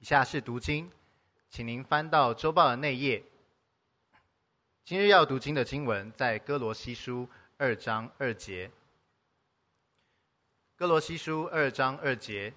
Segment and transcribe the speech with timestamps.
[0.00, 0.90] 以下是读经，
[1.50, 3.22] 请您翻到周报的内页。
[4.82, 8.70] 今日要读经的经文在歌罗西书二章二节。
[10.74, 12.54] 歌罗西书二章二节，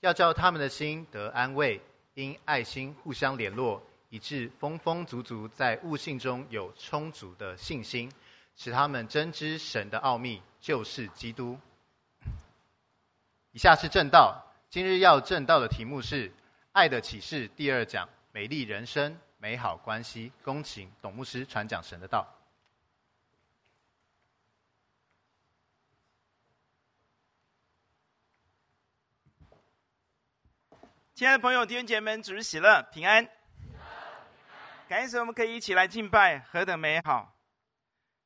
[0.00, 1.80] 要叫他们的心得安慰，
[2.12, 8.12] 因爱心互相联络，以致丰丰足足在悟性中有充足的信心，
[8.54, 11.58] 使他们真知神的奥秘，就是基督。
[13.52, 16.30] 以下是正道，今日要正道的题目是。
[16.76, 20.30] 爱的启示第二讲，美丽人生，美好关系。
[20.44, 22.28] 恭请董牧师传讲神的道。
[31.14, 33.26] 亲爱的朋友、弟兄姐妹们，主日喜乐，平安。
[34.86, 37.34] 感谢神，我们可以一起来敬拜，何等美好！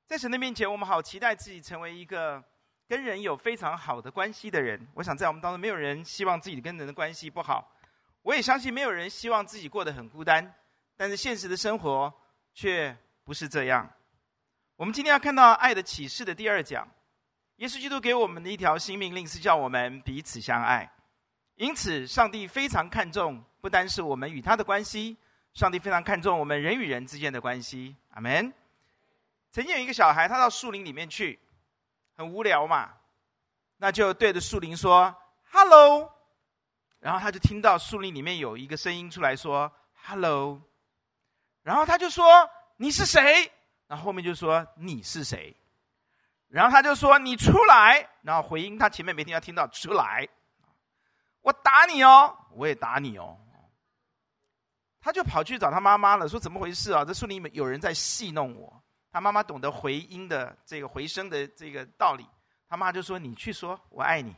[0.08, 2.42] 在神的面前，我们好期待自己成为一个
[2.88, 4.84] 跟人有非常好的关系的人。
[4.94, 7.76] 我想，在我们当中，没有人希望自己跟人的关系不好。
[8.22, 10.54] 我也相信没有人希望自己过得很孤单，
[10.96, 12.12] 但是现实的生活
[12.52, 13.90] 却不是这样。
[14.76, 16.86] 我们今天要看到爱的启示的第二讲，
[17.56, 20.90] 耶稣基督给我们的一条新命令是叫我们彼此相爱。
[21.56, 25.16] 因此，上帝非常看重不单是我们与他的关系，
[25.54, 27.96] 上帝非常看重我们人与人之间的关系。
[28.10, 28.52] 阿门。
[29.50, 31.38] 曾经有一个小孩，他到树林里面去，
[32.16, 32.90] 很无聊嘛，
[33.78, 35.14] 那就对着树林说
[35.50, 36.12] ：“Hello。”
[37.00, 39.72] 然后他就听到树林里面有一个声音出来说
[40.04, 40.62] ：“Hello。”
[41.62, 43.50] 然后他就说：“你是谁？”
[43.88, 45.56] 然后后面就说：“你是谁？”
[46.46, 50.28] 然后他就说：“你出来。”然后回音他前面没听到，听到出来。
[51.40, 53.38] 我打你哦，我也打你哦。
[55.00, 57.02] 他就跑去找他妈妈了，说：“怎么回事啊？
[57.02, 62.26] 这树林里面有人在戏弄我。”他妈妈懂得回音的这个回声的这个道理，
[62.68, 64.36] 他妈就说：“你去说，我爱你。”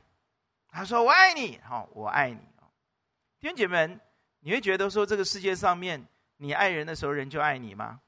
[0.70, 2.40] 他说：“我爱你。”好，我爱你。
[3.43, 4.01] 弟兄姐们，
[4.39, 6.01] 你会觉得说这个世界上面，
[6.37, 8.01] 你爱人的时候，人就爱你吗？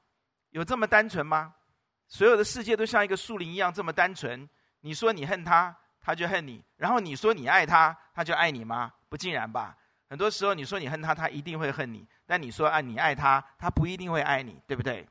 [0.51, 1.53] 有这么单纯吗？
[2.07, 4.49] 所有的世界都像一个树林一样这么单纯？
[4.79, 8.93] 你说你恨他，他就恨你；然后你说你爱他，他就爱你吗？
[9.09, 9.77] 不尽然吧。
[10.07, 15.05] 很多时候你说你恨他，他一定会恨你；但你说啊你爱他，他不一定会爱你，对不对？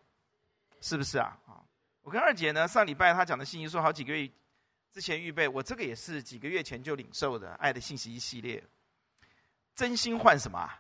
[0.81, 1.37] 是不是啊？
[1.47, 1.61] 啊，
[2.01, 4.27] 我跟二姐呢，上礼拜她讲的信息说，好几个月
[4.91, 8.65] 之前预备，我这个也是几个月前就领受的爱的信息一系列。
[9.75, 10.71] 真心换什么？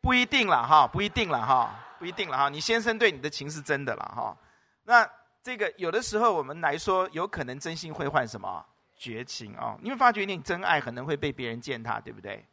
[0.00, 2.48] 不一定了哈，不一定了哈，不一定了哈。
[2.48, 4.36] 你先生对你的情是真的了哈。
[4.84, 5.08] 那
[5.42, 8.64] 这个有的时候我们来说，有可能真心会换什么？
[8.96, 9.76] 绝情啊！
[9.82, 12.46] 你会发觉你真爱可能会被别人践踏，对不对？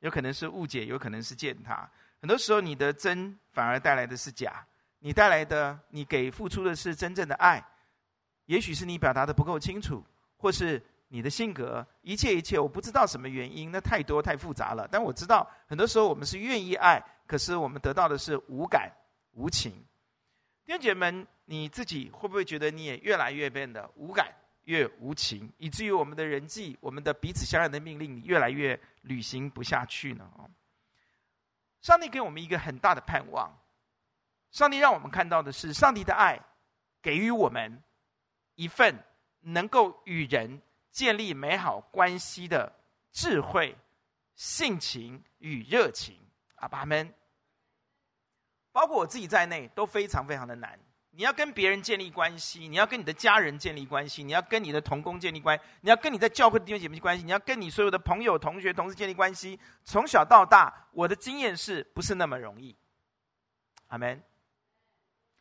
[0.00, 1.88] 有可能是误解，有可能是践踏。
[2.20, 4.64] 很多时候你的真反而带来的是假，
[4.98, 7.64] 你带来的你给付出的是真正的爱，
[8.44, 10.04] 也许是你表达的不够清楚，
[10.36, 10.82] 或是。
[11.12, 14.86] 你的性格，一切一切，我不知道什么原因，那太多太复杂了。
[14.86, 18.88] 但我知道，很多时候我们是愿意爱，可是我们得到的是无感、
[19.32, 19.72] 无情。
[20.64, 24.32] 弟兄姐妹们，你自己会不会觉得你也越来越变得无感、
[24.66, 30.30] 越无情，以至于我们的人际、我们的彼此相爱的命令你越来越履行不下去呢？
[31.80, 33.52] 上帝给我们一个很大的盼望，
[34.52, 36.38] 上帝让我们看到的是上帝的爱，
[37.02, 37.82] 给予我们
[38.54, 38.96] 一份
[39.40, 40.62] 能够与人。
[40.90, 42.72] 建立美好关系的
[43.12, 43.76] 智慧、
[44.34, 46.16] 性情与热情，
[46.56, 47.12] 阿爸们，
[48.72, 50.78] 包括我自己在内都非常非常的难。
[51.12, 59.58] 你要跟别人建立关系，你要跟你的家人建立关系，你要跟你的同工建立关系，你要跟你在教会的弟兄姐妹关系，你要跟你所有的朋友、同学、同事建立关系。
[59.84, 62.76] 从小到大，我的经验是不是那么容易？
[63.88, 64.22] 阿门。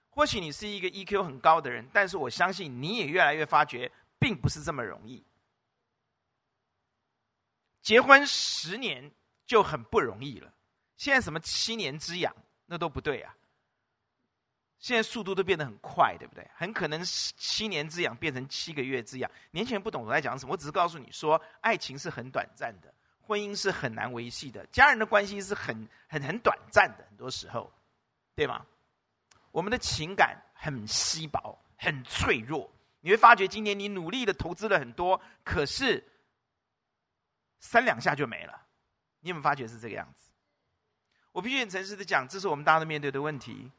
[0.10, 5.24] 或许你是一个 EQ 很高的人，但是我相信你也越来越发觉，并不是这么容易。
[7.82, 9.12] 结婚十年
[9.46, 10.54] 就很不容易了，
[10.98, 12.36] 现在什么七年之痒，
[12.66, 13.34] 那都不对啊。
[14.80, 16.48] 现在速度都变得很快，对不对？
[16.54, 19.30] 很可能七年之痒变成七个月之痒。
[19.52, 27.72] 年轻人不懂我在讲什么，我只是告诉你说，爱情是很短暂的，婚姻是很难维系的，家人的关系是很很很短暂的，很多时候，
[28.36, 28.66] 对吗？
[29.52, 32.70] 我们的情感很稀薄，很脆弱。
[33.02, 36.06] 你会发觉，今年你努力的投资了很多，可是。
[37.60, 38.62] 三两下就没了，
[39.20, 40.32] 你有没有发觉是这个样子？
[41.32, 43.72] 我必须很诚实的讲，这是我们大家都面对的问题。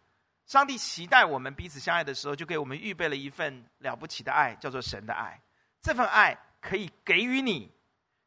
[0.47, 5.41] 上帝期待我们彼此相爱的时候，就给我们预备了一份了不起的爱，叫做神的爱。
[5.81, 7.71] 这份爱可以给予你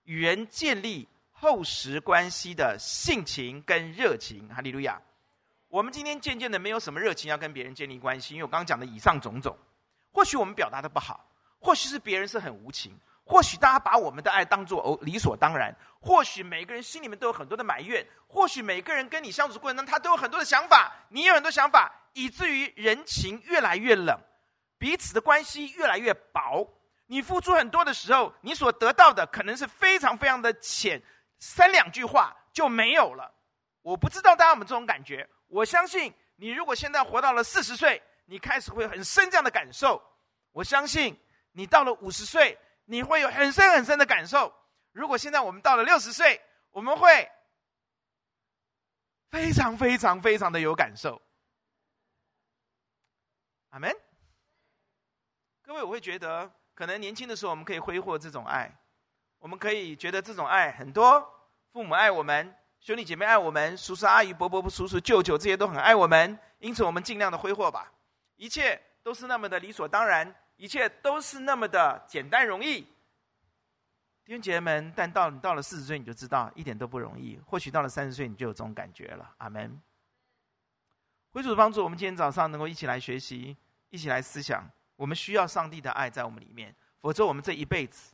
[0.03, 4.47] 与人建立厚实关系的性情跟热情。
[4.49, 5.01] 哈利路亚！
[5.67, 9.57] 我们今天渐渐的没有什么热情要跟别人建立关系，因为我刚刚讲的以上种种，
[10.11, 11.29] 或许我们表达的不好，
[11.59, 12.97] 或许是别人是很无情。
[13.25, 24.19] 或许大家把我们的爱当做哦理所当然，或许每个人心里面都有很多的埋怨，或许每个人跟你相处过程中，他都有很多的想法，你有很多想法，以至于人情越来越冷，
[24.77, 26.67] 彼此的关系越来越薄。
[27.05, 31.01] 你付出很多的时候，你所得到的可能是非常非常的浅，
[31.39, 33.31] 三两句话就没有了。
[33.81, 35.27] 我不知道大家有没有这种感觉。
[35.47, 40.01] 我相信你如果现在活到了四十岁，你开始会很深这样的感受。
[40.51, 41.15] 我相信
[41.51, 44.53] 你到了五十岁，你会有很深很深的感受。
[44.91, 46.41] 如果现在我们到了六十岁，
[46.71, 47.29] 我们会
[49.29, 51.21] 非常非常非常的有感受。
[53.69, 53.91] 阿门。
[55.63, 56.51] 各位，我会觉得。
[56.75, 58.75] 可能年轻的时候，我们可以挥霍这种爱，
[59.37, 61.23] 我们可以觉得这种爱很多，
[61.71, 67.93] 父母爱我们，兄弟姐妹爱我们，叔叔阿姨、伯伯、叔叔、舅舅这些都很爱我们，因此我们尽量的挥霍吧。
[68.37, 70.33] 一切都是那么的理所当然，
[70.63, 72.79] 一切都是那么的简单容易。
[74.23, 77.37] 弟兄姐妹们，但到你到了四十岁，你就知道一点都不容易。
[77.45, 79.35] 或许到了三十岁，你就有这种感觉了。
[79.39, 79.77] 阿门。
[81.33, 83.57] 为主的帮助，我们今天早上能够一起来学习，
[83.89, 84.65] 一起来思想。
[84.95, 88.13] 我们需要上帝的爱在我们里面，否则我们这一辈子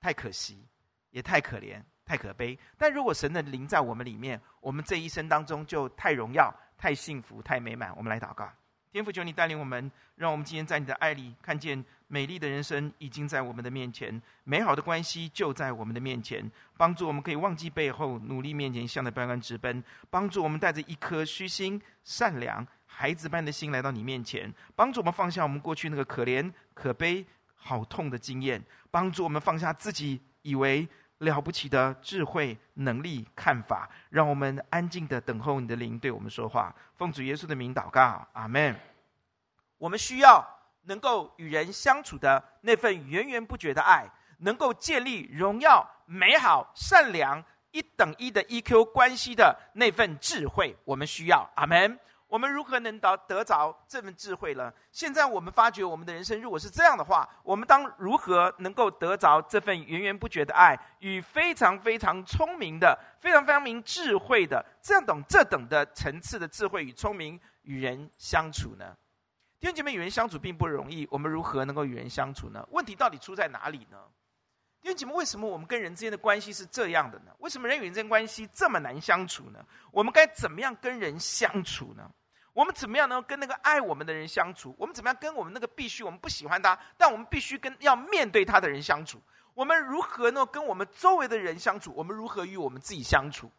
[0.00, 0.66] 太可惜，
[1.10, 2.58] 也太可怜，太可悲。
[2.78, 7.94] 但如果神的灵在我们里面，我们这一生当中就太荣耀、太幸福、太美满。
[7.94, 8.50] 我们来祷告，
[8.92, 16.44] 天父，求你带领我们，让我们今天在你的爱里看见美丽的人生已经在我们的面前，美好的关系就在我们的面前，
[16.76, 22.66] 帮助我们可以忘记背后，努力面前向着标杆直奔，帮助我们带着一颗虚心、善良。
[22.84, 27.24] 孩子般的心来到你面前，帮助我们放下我们过去那个可怜、可悲、
[27.54, 30.86] 好痛的经验，帮助我们放下自己以为
[31.22, 36.74] 了不起的智慧、能力、看法，让我们安静的等候你的灵对我们说话。
[36.96, 38.74] 奉主耶稣的名祷告，阿门。
[39.78, 40.44] 我们需要
[40.82, 44.08] 能够与人相处的那份源源不绝的爱，
[44.38, 51.98] 能够建立荣耀、美好、善良、一等一的 EQ 关系的那份智慧，我们需要，阿门。
[52.32, 54.72] 我们如何能得得着这份智慧呢？
[54.90, 68.96] 现在我们发觉，我们的人生如果是这样的话，我们当如何能够得着这份源源不绝的爱，与非常非常聪明的、非常非常明智慧的这样等这等的层次的智慧与聪明与人相处呢？
[69.60, 72.66] 弟兄姐妹，与人相处并不容易，我们如何能够与人相处呢？
[72.70, 73.98] 问题到底出在哪里呢？
[74.80, 77.32] 弟兄姐妹，为什么我们跟人之间的关系是这样的呢？
[77.40, 79.62] 为什么人与人之间关系这么难相处呢？
[79.90, 82.10] 我们该怎么样跟人相处呢？
[82.52, 84.74] 我们怎么样能够跟那个爱我们的人相处？
[84.78, 89.20] 我们怎么样跟我们那个必须我们不喜欢他，但我们必须跟要面对他的人相处？
[89.54, 90.44] 我们如何呢？
[90.44, 91.92] 跟我们周围的人相处？
[91.94, 93.50] 我们如何与我们自己相处？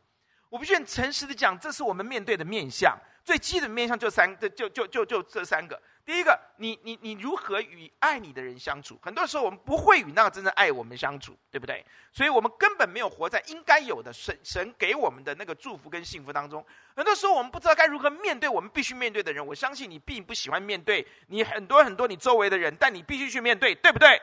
[0.54, 2.96] 我必须很诚实的讲，这是我们面对的面相。
[3.26, 5.82] 最基本面相就三，就就就就就这三个。
[6.06, 9.00] 第一个，你你你如何与爱你的人相处？
[9.02, 11.84] 很多时候我们不会与那个真正爱我们相处，对不对？
[12.12, 16.64] 所以我们根本没有活在应该有的神神给我们的那个祝福跟幸福当中。
[16.96, 19.44] 很多时候我们不知道该如何面对我们必须面对的人。
[19.44, 24.22] 我相信你并不喜欢面对你很多很多你周围的人，但你必须去面对，对不对？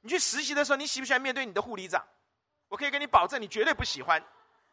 [0.00, 2.02] 你去实习的时候，你喜不喜欢面对你的护理长？
[2.68, 4.20] 我可以跟你保证，你绝对不喜欢，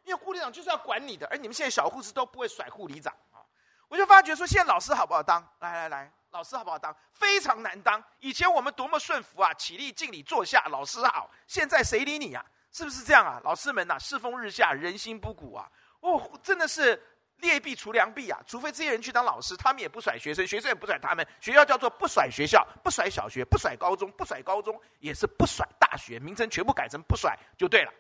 [0.04, 1.28] 因为护理长就是要管你的。
[1.28, 3.42] 而你们现在小护士都不会甩护理长啊！
[3.88, 5.42] 我就发觉说，现在老师好不好当？
[5.60, 6.12] 来来来。
[6.32, 6.96] 老师好不好当？
[7.12, 8.04] 非常难当。
[8.20, 11.30] 以前我们多么顺服啊，起立敬礼坐下，老师好。
[11.46, 12.44] 现在谁理你呀？
[12.72, 13.40] 是不是这样啊？
[13.44, 15.70] 老师们呐、世风日下，人心不古啊！
[16.00, 17.00] 哦，真的是
[17.38, 18.40] 劣币除良币啊！
[18.48, 21.24] 除非这些人去当老师，他们也不甩学生，学生也不甩他们。
[21.40, 27.94] 学校叫做不甩学校，不甩小学，不甩高中，不甩高中也是不甩大学，名称全部改成不甩就对了。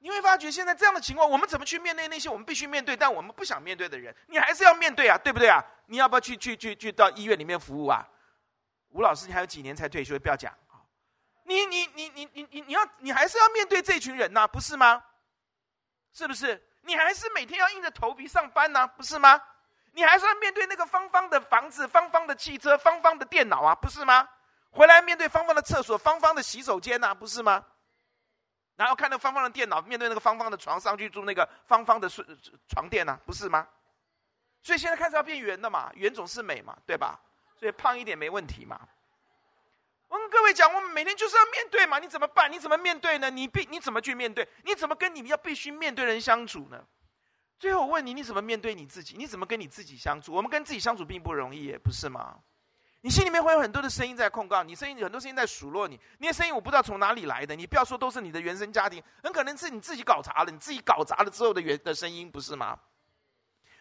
[0.00, 4.14] 你会发觉现在这样的情况，我们怎么去面对那些我们必须面对但我们不想面对的人？
[4.26, 5.62] 你还是要面对啊，对不对啊？
[5.86, 8.06] 你要不要去去去去到医院里面服务啊？
[8.90, 10.18] 吴老师，你还有几年才退休？
[10.18, 10.80] 不要讲啊！
[11.44, 15.04] 你你你你你你你要你还是要面对这群人呐，不是吗？
[16.12, 16.60] 是不是？
[16.82, 19.40] 你还是每天要硬着头皮上班呐，不是吗？
[19.92, 24.26] 你还是要面对那个方方的房子、方方的汽车、方方的电脑啊，不是吗？
[24.70, 27.64] 回来面对方方的厕所、方方的洗手间呐，不是吗？
[28.80, 32.24] 然后看那个方方的电脑，面对那个方方的床上去住那个方方的睡
[32.66, 33.68] 床垫呢、啊，不是吗？
[34.62, 37.20] 所以现在开始要变圆的嘛，圆总是美嘛，对吧？
[37.58, 38.80] 所以胖一点没问题嘛。
[40.08, 42.50] 我跟各位讲，我们每天就是要面对嘛，你怎么办？
[42.50, 43.28] 你怎么面对呢？
[43.28, 44.48] 你必你怎么去面对？
[44.64, 46.82] 你怎么跟你要必须面对的人相处呢？
[47.58, 49.14] 最后我问你，你怎么面对你自己？
[49.18, 50.32] 你怎么跟你自己相处？
[50.32, 52.38] 我们跟自己相处并不容易，不是吗？
[53.02, 55.98] 你心里面会有很多的声音在控告你，声音很多声音在数落你。
[56.18, 62.78] 那些声音我不知道从哪里来的，你不要说都是你的原生家庭，很可能是你自己搞砸了，你自己搞砸了之后的原的声音，不是吗？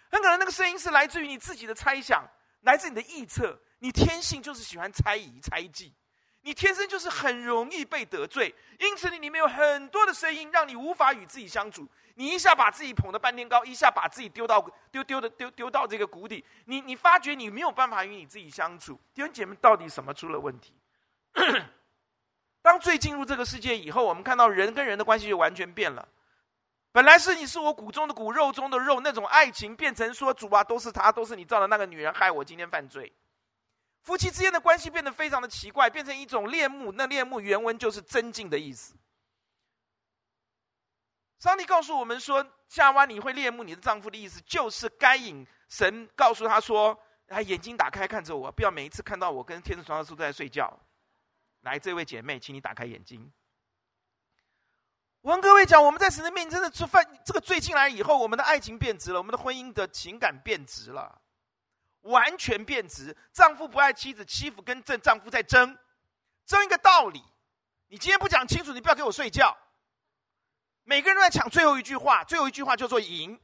[0.09, 2.23] 很可能那个声音是来自于你自己的猜想，
[2.61, 3.59] 来自你的臆测。
[3.79, 5.93] 你天性就是喜欢猜疑猜忌，
[6.41, 11.87] 你天生就是很容易被得罪，因此你里面有很多的声音，让你无法与自己相处。
[12.15, 14.59] 你一下把自己捧得半天高，一下把自己丢到
[14.91, 16.43] 丢丢的丢丢到这个谷底。
[16.65, 18.99] 你你发觉你没有办法与你自己相处。
[19.13, 20.73] 弟兄姐妹，到底什么出了问题？
[22.61, 26.07] 当罪进入这个世界以后，我们看到人跟人的关系就完全变了。
[26.91, 33.11] 本来是你是我骨中的骨，肉中的肉，那种爱情变成说主啊，都是他，都是你造的那个女人害我今天犯罪。
[34.01, 36.91] 夫妻之间的关系变得非常的奇怪，变成一种恋慕。
[36.93, 38.95] 那恋慕原文就是争竞的意思。
[41.39, 50.77] 上帝告诉我们说，夏娃你会恋慕你的丈夫的意思，就是该隐神告诉他说：“哎，眼睛打开看着我，不要每一次看到我跟天使床上是都在睡觉。”
[51.61, 53.31] 来，这位姐妹，请你打开眼睛。
[55.21, 61.21] 我跟各位讲，我们在神的面前真的做犯这个罪进来以后，我们的爱情变质了，我们的婚姻的情感变质了，
[62.01, 63.15] 完全变质。
[63.33, 65.77] 丈夫不爱妻子，妻子跟这丈夫在争，
[66.45, 67.23] 争一个道理。
[67.87, 69.57] 你今天不讲清楚，你不要给我睡觉。
[70.83, 73.39] 每个人都在抢最后一句话，最后一句话叫做赢，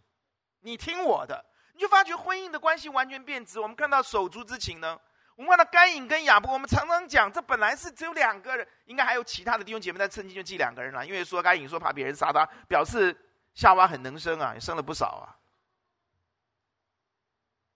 [0.62, 3.60] 你听我的，你就发觉婚姻的关系完全变质。
[3.60, 5.00] 我们看到手足之情呢，
[5.36, 13.16] 我们看到该隐跟亚伯，我们常常讲，这本来是只有两个人，应该还有其他的弟兄姐妹，但趁机就记两个人了，因为说该隐说怕别人杀他，表示
[13.54, 15.38] 夏娃很能生啊，也生了不少啊。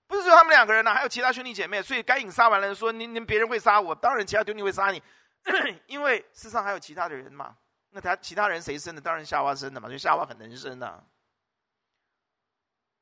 [0.10, 5.02] 不是只有他们两个人呢，还有其他兄弟姐妹，所以该隐杀完了说，你你别人会杀我，当然其他兄弟会杀你，
[5.86, 7.56] 因为世上还有其他的人嘛。
[7.92, 9.00] 那他其他人谁生的？
[9.00, 11.04] 当然夏娃生的嘛，所以夏娃很能生呐。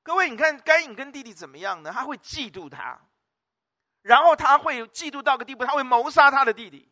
[0.03, 1.91] 各位，你看该隐跟弟弟怎么样呢？
[1.93, 2.99] 他会嫉妒他，
[4.01, 6.91] 然后他会嫉妒到个地步，他会谋杀他的弟弟。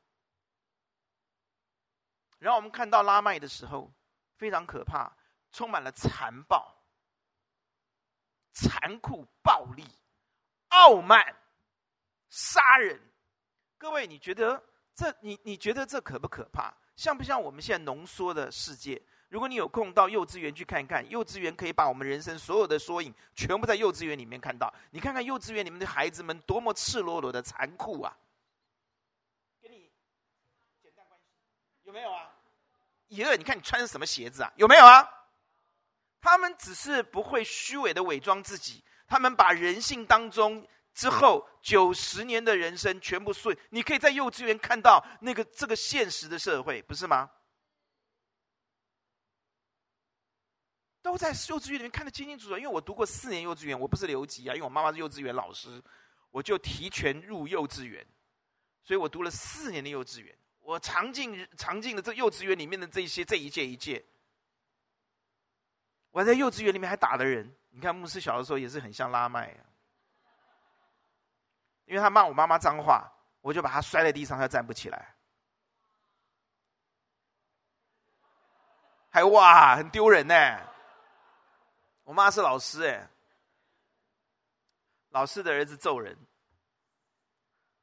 [2.39, 3.93] 然后我们看到拉麦的时候，
[4.37, 5.11] 非常可怕，
[5.51, 6.83] 充满了残暴、
[8.53, 9.85] 残酷、暴力、
[10.75, 11.35] 傲慢、
[12.29, 12.99] 杀人。
[13.77, 14.61] 各位，你觉得
[14.93, 16.73] 这你你觉得这可不可怕？
[16.97, 19.01] 像不像我们现在浓缩的世界？
[19.29, 24.73] 如果你有空到幼稚园去看一看，幼稚园可以把我们人生所有的缩影全部在幼稚园里面看到。
[24.91, 28.17] 你看看幼稚园里面的孩子们多么赤裸裸的残酷啊！
[29.61, 29.89] 给你
[30.81, 31.25] 简单关系
[31.83, 32.31] 有没有啊？
[33.09, 34.51] 耶，你看你穿的什么鞋子啊？
[34.55, 35.09] 有没有啊？
[36.21, 40.67] 他们只是不会虚伪的伪装自己，他们把人性当中。
[40.95, 47.29] 之后九十年的人生全部顺，你可以在幼稚园看到那个这个现实的社会，不是吗？
[51.01, 52.57] 都在幼稚园里面看得清清楚楚。
[52.57, 55.83] 因为我读过四年幼稚园，我不是留级啊，因为我妈妈是幼稚园老师，
[56.31, 58.07] 我就提前入幼稚园，
[58.81, 60.33] 所以我读了四年的幼稚园。
[60.61, 64.01] 我尝尽尝尽了这幼稚园里面的这些这一届一届，
[66.11, 67.53] 我在幼稚园里面还打了人。
[67.75, 69.59] 你看牧师小的时候也是很像拉麦啊。
[71.83, 75.13] 因为他骂我妈妈脏话，我就把他摔在地上，他站不起来。
[79.09, 80.33] 还哇，很丢人呢。
[82.05, 83.09] 我妈是老师哎，
[85.09, 86.17] 老师的儿子揍人。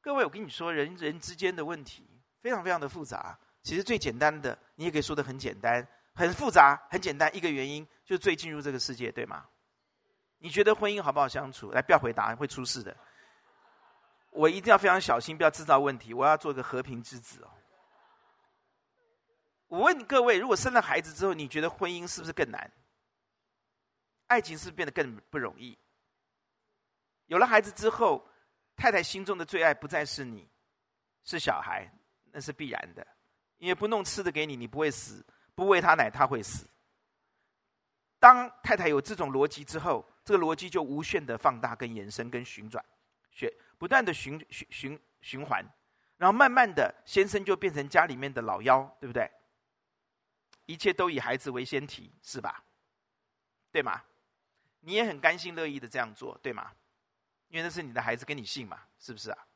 [0.01, 3.37] 各位，我跟你说，人人之间的问题非常非常的复杂。
[3.61, 5.85] 其实最简单的，你也可以说的很简单；
[6.15, 7.33] 很复杂，很简单。
[7.35, 9.45] 一个原因就是最进入这个世界，对吗？
[10.43, 11.71] 你觉得婚姻好不好相处？
[11.71, 12.93] 来，不要回答，会出事的。
[14.29, 16.13] 我一定要非常小心，不要制造问题。
[16.13, 17.49] 我要做个和平之子哦。
[19.69, 22.69] 我问各位，如果生了孩子之后，你觉得婚姻是不是更难？
[24.27, 25.79] 爱情是不是变得更不容易？
[27.27, 28.27] 有了孩子之后，
[28.75, 30.45] 太太心中的最爱不再是你，
[31.23, 31.89] 是小孩，
[32.33, 33.07] 那是必然的。
[33.59, 35.23] 因为不弄吃的给你，你不会死；
[35.55, 36.67] 不喂他奶，他会死。
[38.19, 42.83] 当太太有这种逻辑之后，这个逻辑就无限的放大、跟延伸、跟旋转。
[43.31, 45.65] 学不断的循循循循环，
[46.17, 49.29] 然后慢慢的，先生就变成家里面的老幺，对不对？
[50.65, 52.63] 一切都以孩子为先提，是吧？
[53.71, 54.03] 对吗？
[54.81, 56.71] 你也很甘心乐意的这样做，对吗？
[57.47, 59.47] 因为那是你的孩子，跟你姓嘛，是不是啊？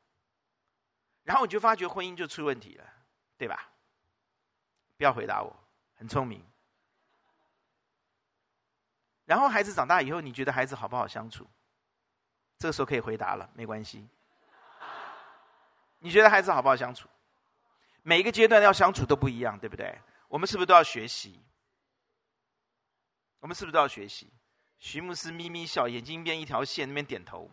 [1.22, 2.84] 然后你就发觉婚姻就出问题了，
[3.36, 3.70] 对吧？
[4.96, 5.56] 不要回答我，
[5.94, 6.44] 很聪明。
[9.28, 11.46] 然后孩子长大以后，你觉得孩子好不好相处？
[12.58, 14.08] 这个时候可以回答了，没关系。
[15.98, 17.10] 你觉得孩子好不好相处？
[18.02, 20.00] 每一个阶段要相处都不一样，对不对？
[20.28, 21.44] 我们是不是都要学习？
[23.40, 24.32] 我们是不是都要学习？
[24.78, 27.50] 徐牧师咪咪笑，眼睛边一条线，那边点头。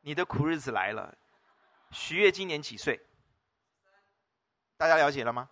[0.00, 1.14] 你的苦日子来了。
[1.90, 2.98] 徐月今年几岁？
[4.78, 5.50] 大家了解了吗？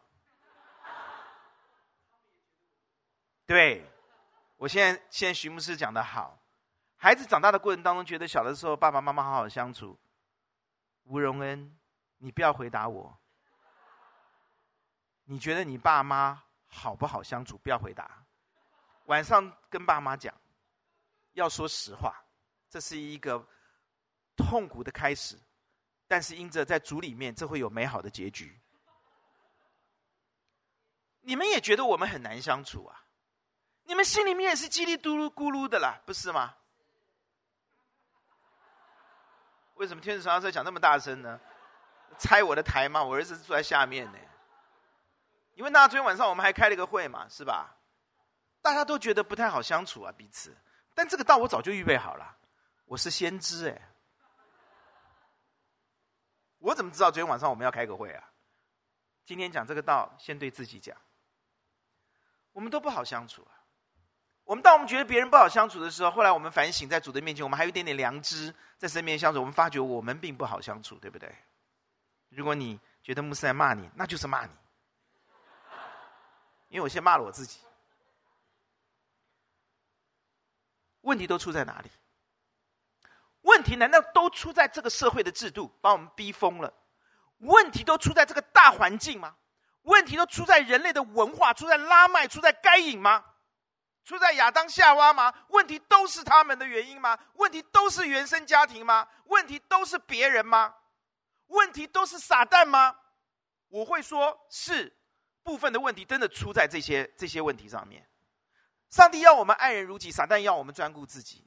[3.45, 3.85] 对，
[4.59, 6.39] 我现在现在徐牧师讲的好。
[6.97, 9.97] 孩子长大的过程当中，觉得小的时候爸爸妈妈好好相处。
[11.05, 11.79] 吴荣恩，
[12.19, 13.17] 你不要回答我。
[15.25, 17.57] 你觉得你爸妈好不好相处？
[17.59, 18.27] 不要回答。
[19.07, 20.35] 晚上跟爸妈讲，
[21.35, 22.21] 要说实话，
[22.69, 23.47] 这是一个
[24.37, 25.39] 痛苦的开始，
[26.09, 28.61] 但是因着在主里面，这会有美好的结局。
[31.21, 33.05] 你们也觉得我们很难相处啊？
[33.89, 36.55] 你们心里面也是叽里嘟噜咕噜的啦，不是吗？
[39.77, 41.41] 为什么天使传道师讲那么大声呢？
[42.19, 43.03] 拆我的台吗？
[43.03, 44.19] 我儿子是住在下面呢。
[45.55, 47.75] 因为那昨天晚上我们还开了个会嘛，是吧？
[48.61, 50.55] 大家都觉得不太好相处啊，彼此。
[50.95, 52.37] 但这个道我早就预备好了，
[52.85, 53.89] 我是先知哎。
[56.59, 58.23] 我怎么知道昨天晚上我们要开个会啊？
[59.25, 60.95] 今天讲这个道，先对自己讲。
[62.53, 63.57] 我们都不好相处啊。
[64.49, 69.39] 我们当我们觉得别人不好相处的时候，后来我们反省，在主的面前，我们还有一点点良知在身边相处。
[69.41, 71.31] 我们发觉我们并不好相处，对不对？
[72.31, 74.53] 如果你觉得牧师在骂你，那就是骂你，
[76.71, 77.61] 因为我先骂了我自己。
[81.03, 81.91] 问题都出在哪里？
[83.43, 86.73] 问题难道都出在这个社会的制度把我们逼疯了？
[87.41, 89.37] 问题都出在这个大环境吗？
[89.83, 93.23] 问题都出在人类的文化，出在拉麦，出在该隐吗？
[94.09, 95.31] 出在亚当夏娃吗？
[95.49, 97.19] 问题都是他们的原因吗？
[97.35, 99.07] 问题都是原生家庭吗？
[99.27, 100.75] 问题都是别人吗？
[101.49, 102.99] 问题都是撒旦吗？
[103.69, 104.97] 我会说是
[105.43, 108.09] 部分的问题，真的出在这些这些问题上面。
[108.89, 111.47] 上帝要我们爱人如己，撒旦要我们专顾自己。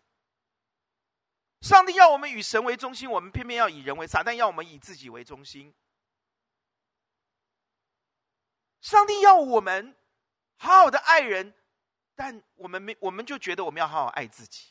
[1.61, 5.73] 上帝要我们以神为中心，我们偏偏要以人为；撒旦要我们以自己为中心。
[8.81, 9.97] 上帝要我们
[10.57, 11.55] 好好的爱人。
[12.15, 14.67] 但我们没，我们就觉得我们要好好爱自己。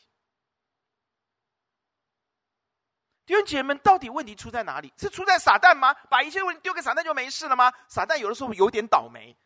[3.26, 4.92] 弟兄姐妹们，到底问题出在哪里？
[4.96, 5.94] 是出在撒旦吗？
[6.08, 7.72] 把一切问题丢给撒旦就没事了吗？
[7.88, 9.36] 撒旦有的时候有点倒霉。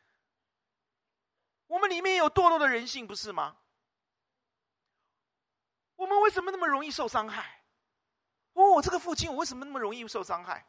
[1.66, 3.56] 我们里面有堕落的人性，不是吗？
[5.96, 7.62] 我们为什么那么容易受伤害？
[8.54, 10.66] 问我这个父亲，我为什么那么容易受伤害？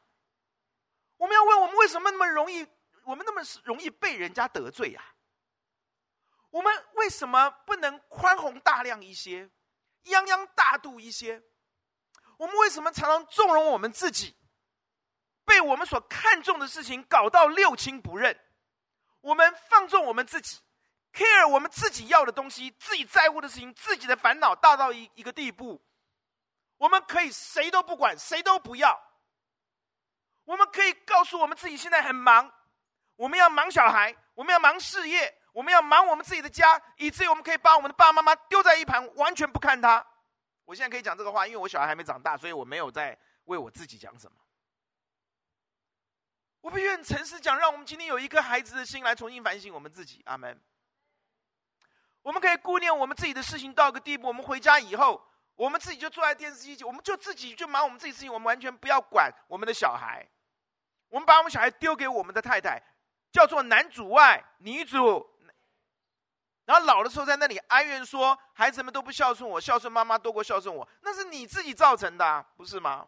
[1.18, 2.68] 我们要问我们为什么那么容易，
[3.04, 5.15] 我们那么容易被人家得罪呀、
[6.56, 9.50] 我们为什么不能宽宏大量一些，
[10.06, 11.44] 泱泱大度一些？
[12.38, 14.34] 我们为什么常常纵容我们自己，
[15.44, 18.40] 被我们所看重的事情搞到六亲不认？
[19.20, 20.62] 我们放纵我们自己
[21.12, 25.86] ，care 我们自己要的东西，自己在乎的事情，自己的烦恼大到一一个地步，
[26.78, 28.98] 我们可以谁都不管，谁都不要。
[30.46, 32.50] 我们可以告诉我们自己现在很忙，
[33.18, 35.38] 我们要忙小孩，我们要忙事业。
[35.56, 40.06] 我们要忙我们自己的家，以至于我们可以把我们的爸爸妈妈丢在一旁，完全不看他。
[40.66, 44.36] 我现在可以讲这个话，因为我小孩还没长大，所以我没有在为我自己讲什么。
[46.60, 50.22] 我必须很诚实讲，让我们今天有一颗孩子的心来重新反省我们自己。
[50.26, 50.60] 阿门。
[52.22, 60.28] 我们可以顾念我们自己的事情到个地步，我们回家以后，我们自己就坐在电视机前，我们就自己就忙我们自己事情，我们完全不要管我们的小孩。
[61.08, 62.84] 我们把我们小孩丢给我们的太太，
[63.32, 65.34] 叫做男主外女主。
[66.66, 73.08] 然后老的时候在那里哀怨说，孩子们都不孝顺我，孝顺妈妈多过孝顺我，那是你自己造成的，不是吗？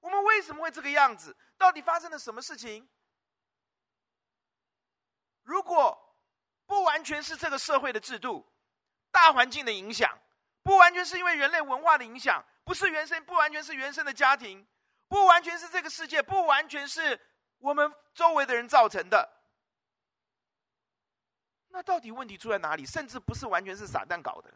[0.00, 1.36] 我们为什么会这个样子？
[1.56, 2.88] 到底发生了什么事情？
[5.42, 5.98] 如果
[6.66, 8.46] 不完全是这个社会的制度、
[9.10, 10.18] 大环境的影响，
[10.62, 14.66] 不完全是因为人类文化的影响，不是原生，不完全是原生的家庭，
[15.08, 17.18] 不完全是这个世界，不完全是
[17.58, 19.39] 我们周围的人造成的。
[21.72, 22.84] 那到底问题出在哪里？
[22.84, 24.50] 甚至不是完全是撒旦搞的，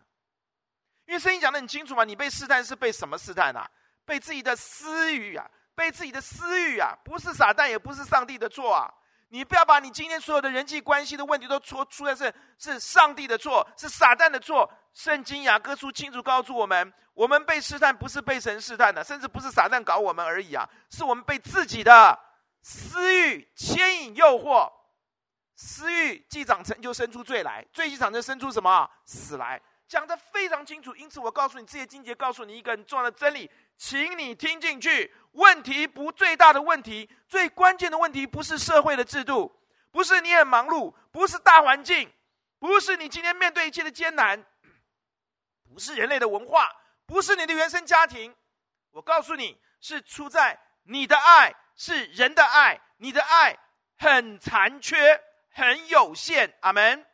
[1.07, 3.71] 因为圣经讲得很清楚嘛，你被试探是被什么试探啊？
[4.05, 8.93] 被自己的私欲啊，被自己的私欲啊，不是撒旦，也不是上帝的错啊！
[9.29, 14.71] 你不要把你今天所有的人际关系的问题都出出在是是上帝的错，是撒旦的错。
[14.93, 22.17] 圣经雅各书清楚告诉我们，我们被试探不是被神试探的，甚至不是撒旦搞我们而已啊，是我们被自己的
[22.63, 24.71] 私欲牵引诱惑。
[25.57, 28.91] 私欲既长成就生出罪来，罪既长成就生出什么？
[29.05, 30.95] 死来，讲得非常清楚。
[30.97, 35.15] 因此，我告诉你，这些经节告诉你一个很重要的真理，请你听进去。
[35.33, 39.53] 问题不最大的问题，最关键的问题，不是社会的制度，
[39.91, 42.13] 不是你很忙碌，不是大环境，
[42.59, 44.45] 不是你今天面对一切的艰难，
[45.73, 46.69] 不是人类的文化，
[47.07, 48.35] 不是你的原生家庭。
[48.91, 53.57] 我告诉你，是出在你的爱，是人的爱，你的爱
[53.99, 55.21] 很残缺。
[55.55, 57.07] 很有限，阿门。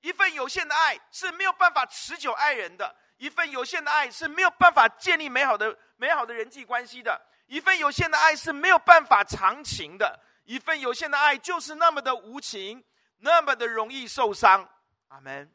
[0.00, 12.84] 一份有限的爱是没有办法持久爱人的，一份有限的爱是没有办法建立美好的美好的人际关系的，一份有限的爱是没有办法长情的，一份有限的爱就是那么的无情，
[13.18, 14.68] 那么的容易受伤。
[15.08, 15.52] 阿门。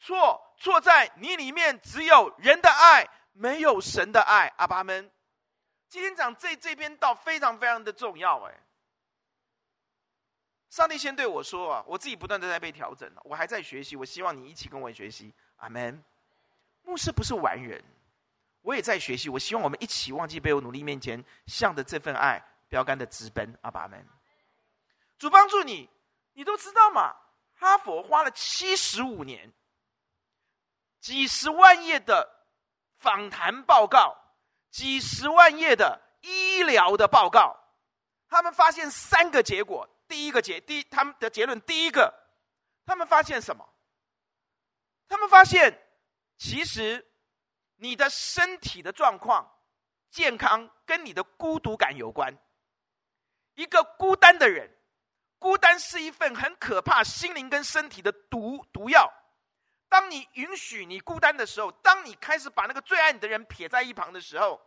[0.00, 4.52] 错错在你里面只有人的爱，没有神的爱。
[4.56, 5.08] 阿爸们，
[5.88, 8.42] 今天讲这这篇道非常非常的重要。
[8.46, 8.54] 哎，
[10.72, 13.94] 上帝先对我说啊，我自己不断的在被调整，我还在学习。
[13.94, 15.30] 我希望你一起跟我学习。
[15.56, 16.02] 阿门。
[16.82, 17.84] 牧师不是完人，
[18.62, 19.28] 我也在学习。
[19.28, 23.54] 我希望我们一起忘记背后，努力面前，向着这份爱标杆的直奔。
[23.60, 24.02] 阿爸们，
[25.18, 25.90] 主帮助你，
[26.32, 27.14] 你都知道吗？
[27.54, 29.52] 哈佛花了七十五年。
[31.00, 32.26] 几十万页的
[32.96, 34.16] 访谈报告，
[34.70, 37.54] 几十万页的医疗的报告，
[38.26, 39.86] 他们发现三个结果。
[40.12, 42.12] 第一个结，第他们的结论，第一个，
[42.84, 43.66] 他们发现什么？
[45.08, 45.82] 他们发现，
[46.36, 47.10] 其实
[47.76, 49.50] 你的身体的状况、
[50.10, 52.36] 健康跟你的孤独感有关。
[53.54, 54.70] 一个孤单的人，
[55.38, 59.10] 孤单是一份很可怕心灵跟身体的毒毒药。
[59.88, 64.60] 当你允许你孤单的时候，当你开始把那个最爱你的人撇在一旁的时候，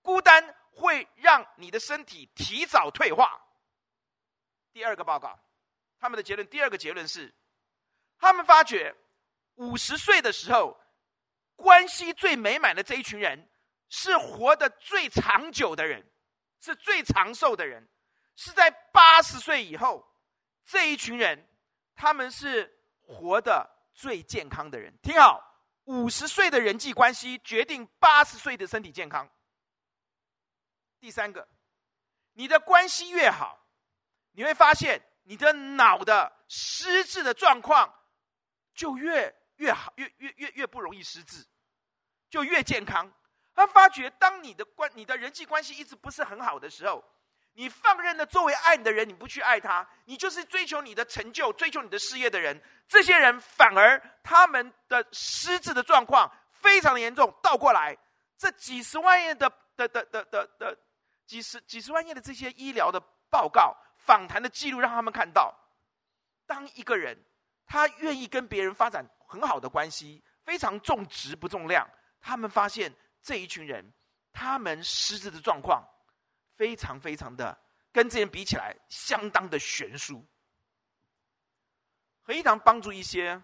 [0.00, 3.38] 孤单会让你的身体提早退化。
[4.72, 5.38] 第二个报告，
[5.98, 7.32] 他们的结论，第二个结论是，
[8.18, 8.94] 他们发觉
[9.54, 10.80] 五十岁的时候，
[11.56, 13.48] 关系最美满的这一群人，
[13.88, 16.04] 是活得最长久的人，
[16.60, 17.88] 是最长寿的人，
[18.36, 20.06] 是在八十岁以后，
[20.64, 21.48] 这一群人，
[21.94, 23.70] 他们是活得。
[23.94, 25.38] 最健康的人，听好，
[25.84, 29.30] 五十岁的人际关系决定八十岁的身体健康。
[30.98, 31.46] 第三个，
[32.32, 33.61] 你的关系越好，
[34.32, 37.92] 你会发现你的脑的失智的状况
[38.74, 41.46] 就越越好，越越越越不容易失智，
[42.28, 43.12] 就越健康。
[43.54, 47.04] 他发觉，当你的关你的人际关系一直不是很好的时候。
[47.54, 52.58] 你放任的作为爱你的人，你不去爱他，你就是追求你的成就、追求你的事业的人。
[52.88, 57.30] 这些人反而他们的失智的状况非常的严重。
[57.42, 57.94] 倒过来，
[58.38, 60.78] 这几十万页的的的的的的
[61.26, 65.54] 几十几十万页的这些医疗的报告、访谈的记录，让他们看到，
[66.46, 67.18] 当一个人
[67.66, 71.88] 他愿意跟别人发展很好的关系，非常重质不重量，
[72.20, 73.92] 他们发现这一群人
[74.32, 75.82] 他们失智的状况。
[76.54, 77.58] 非常非常的
[77.90, 80.24] 跟之前比起来，相当的悬殊。
[82.20, 83.42] 何一堂帮助一些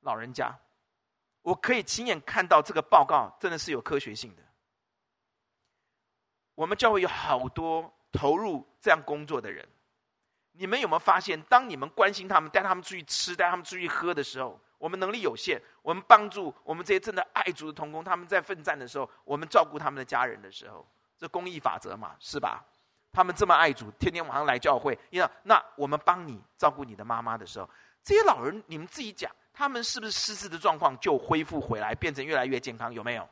[0.00, 0.58] 老人家，
[1.40, 4.42] 我可以亲眼看到这个报告真的是有科学性的。
[6.54, 9.66] 我们教会有好多投入这样工作的人，
[10.52, 20.86] 你们有没有发现，当你们关心他们、带他们出去吃、带他们出去喝的时候，我们能力有限，我们帮助我们这些真的爱主的同工，他们在奋战的时候，我们照顾他们的家人的时候。
[21.18, 22.64] 这公益法则嘛，是吧？
[23.12, 27.68] 他们这么爱主，天天晚上来教会，你知那我们帮你照顾你的妈妈的时候，
[28.02, 32.90] 这些老人，你们自己讲，他们是不是失智的状况就恢复回来，变成越来越健康？
[32.94, 33.28] 有没有？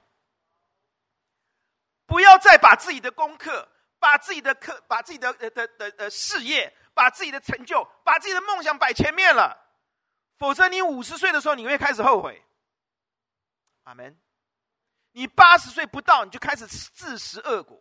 [2.05, 3.67] 不要再把自己的功课、
[3.99, 9.57] 把自己的课、把自己的的的的事业、把自己的成就、把自己的梦想摆前面了，
[10.39, 12.43] 否则你五十岁的时候，你会开始后悔。
[13.85, 14.19] 阿门。
[15.13, 17.77] 你八十岁不到，你就开始自食恶果。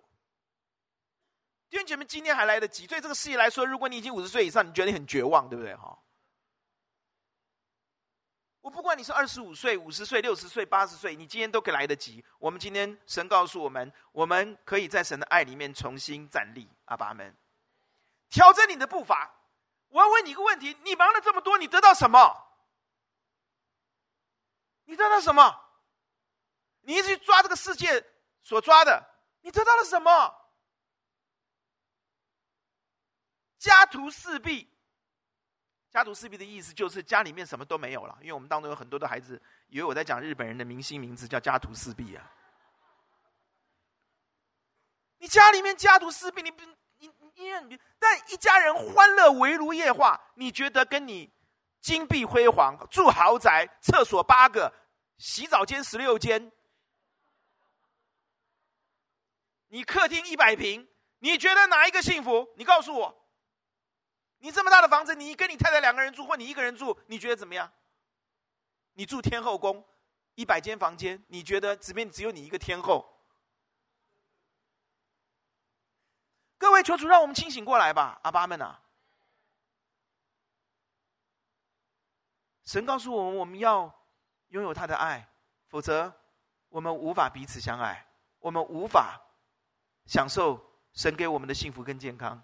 [1.69, 2.87] 弟兄姐妹，今天还来得及。
[2.87, 5.75] 对这个事业来说，如果你已经五十岁以上，你觉得你很绝望，对不对？
[5.75, 5.95] 哈，
[8.67, 12.21] 我不管你是二十五岁、五十岁、六十岁、八十岁，你今天都可以来得及。
[12.37, 16.69] 我们今天神告诉我们，我们可以在神的爱里面重新站立。
[16.83, 17.33] 阿爸们，
[18.29, 19.33] 调整你的步伐。
[19.87, 22.19] 我要问你一个问题：你忙了这么多，你得到什么？
[24.83, 25.63] 你得到什么？
[26.81, 28.05] 你一直去抓这个世界
[28.43, 29.01] 所抓的，
[29.43, 30.35] 你得到了什么？
[33.59, 34.69] 家徒四壁。
[35.97, 38.15] 家徒四壁的意思就是家里面什么都没有了。
[38.21, 42.31] 因为我们当中有很多的孩子以为我在讲日本人的明星名字叫家徒四壁啊。
[45.17, 46.61] 你家里面家徒四壁，你不
[46.99, 51.33] 你你你，但一家人欢乐围炉夜话，你觉得跟你
[51.81, 54.71] 金碧辉煌住豪宅，厕所八个，
[55.17, 56.51] 洗澡间十六间。
[59.69, 62.47] 你客厅一百平，你觉得哪一个幸福？
[62.55, 63.26] 你告诉我。
[64.39, 67.71] 你这么大的房子，你跟你太太两个人住，或你一个人住，你觉得怎么样？
[68.93, 69.85] 你住天后宫，
[70.35, 73.07] 一百间房间，你觉得这边只有你一个天后？
[76.57, 78.81] 各位求主让我们清醒过来吧，阿爸们啊！
[82.63, 83.93] 神告诉我们，我们要
[84.49, 85.29] 拥有他的爱，
[85.67, 86.13] 否则
[86.69, 88.07] 我们无法彼此相爱，
[88.39, 89.21] 我们无法。
[90.07, 92.41] 享受神给我们的幸福跟健康。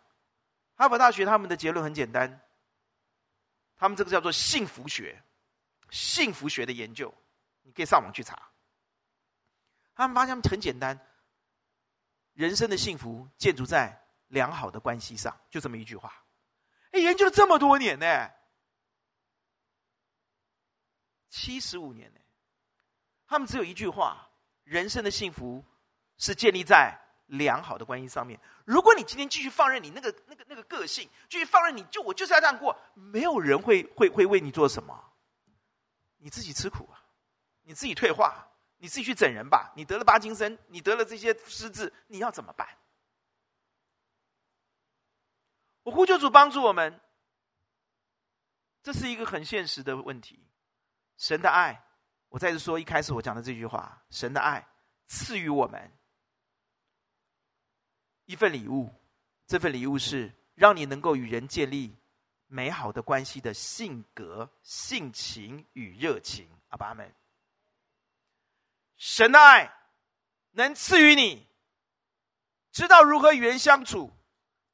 [0.75, 2.41] 哈佛大学他们的结论很简单，
[3.75, 5.23] 他们这个叫做幸福学，
[5.91, 7.13] 幸福学的研究，
[7.61, 8.51] 你可以上网去查。
[9.95, 10.99] 他们发现很简单，
[12.33, 13.95] 人生的幸福建筑在
[14.27, 16.25] 良好的关系上，就这么一句话。
[16.91, 18.31] 哎，研究了这么多年呢，
[21.29, 22.19] 七十五年呢，
[23.27, 24.27] 他们只有一句话：
[24.63, 25.63] 人生的幸福
[26.17, 26.99] 是建立在
[27.37, 28.39] 良好的关系上面。
[28.65, 34.97] 如果你今天继续放任你那个、那个、那个个性，继续放任你，就我就是要这样过，没有人会会会为你做什么，
[36.17, 36.97] 你自己吃苦啊，
[37.61, 38.47] 你自己退化。
[38.79, 39.71] 你自己去整人吧！
[39.77, 42.67] 你得了帕金森，你得了这些失智，你要怎么办？
[45.83, 46.99] 我呼求主帮助我们，
[48.81, 50.45] 这是一个很现实的问题。
[51.15, 51.81] 神的爱，
[52.27, 54.67] 我再次说一开始我讲的这句话：神的爱
[55.07, 55.89] 赐予我们
[58.25, 58.89] 一份礼物，
[59.47, 61.95] 这份礼物是让你能够与人建立
[62.47, 66.49] 美好的关系的性格、性情与热情。
[66.69, 67.13] 阿爸们。
[68.97, 69.73] 神的爱
[70.51, 71.47] 能赐予你，
[72.71, 74.11] 知道如何与人相处，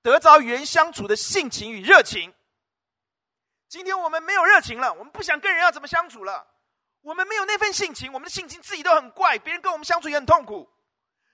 [0.01, 2.33] 得着与人相处的性情与热情。
[3.67, 6.45] 今天我们没有热情了，我们不想跟人要怎么相处了，
[7.01, 10.69] 我们没有那份性情，我们的性情自己都很怪，别人跟我们相处也很痛苦。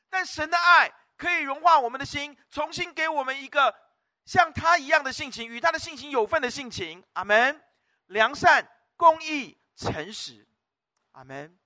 [0.09, 3.73] 但神的爱可以融化我们的心，重新给我们一个
[4.25, 7.03] 像他一样的性情，与他的性情有份的性情。
[7.13, 7.61] 阿门。
[8.07, 10.47] 良善、公义、诚实。
[11.13, 11.57] 阿门。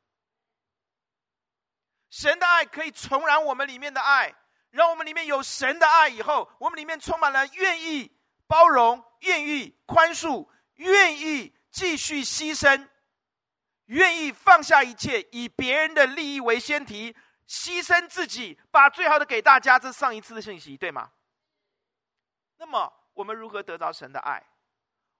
[2.09, 4.33] 神的爱可以重燃我们里面的爱，
[4.71, 8.11] 让我们里面有神的爱以后，我们里面充满了愿意
[8.47, 12.87] 包容、愿意宽恕、愿意继续牺牲、
[13.85, 17.15] 愿意放下一切，以别人的利益为先提，
[17.49, 19.79] 牺牲自己，把最好的给大家。
[19.79, 21.09] 这是上一次的信息，对吗？
[22.57, 24.41] 那么，我们如何得到神的爱？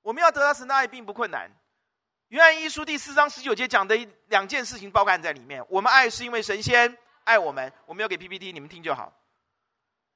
[0.03, 1.49] 我们要得到神的爱并不困难。
[2.27, 5.65] 约翰一书第四章十九节讲的两件事情包含在里面。
[5.67, 7.73] 我们爱是因为神仙爱我们。
[7.87, 9.11] 我们要给 PPT，你们听就好。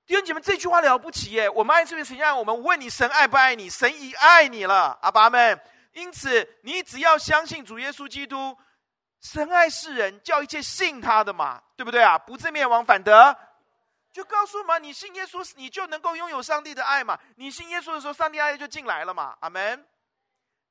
[0.06, 1.50] 弟兄姐妹，这句话了不起耶！
[1.50, 2.62] 我们爱是因为神仙爱我们。
[2.62, 3.70] 问你，神爱不爱你？
[3.70, 5.60] 神已爱你了，阿爸们。
[5.94, 8.56] 因此，你只要相信主耶稣基督，
[9.24, 12.18] 神爱世人，叫一切信他的嘛，对不对啊？
[12.18, 13.36] 不自灭亡，反得
[14.12, 17.18] 就告诉嘛，你信耶稣，你就能够拥有上帝的爱嘛。
[17.38, 19.88] 你信耶稣的时候，上帝爱就进来了嘛，阿门。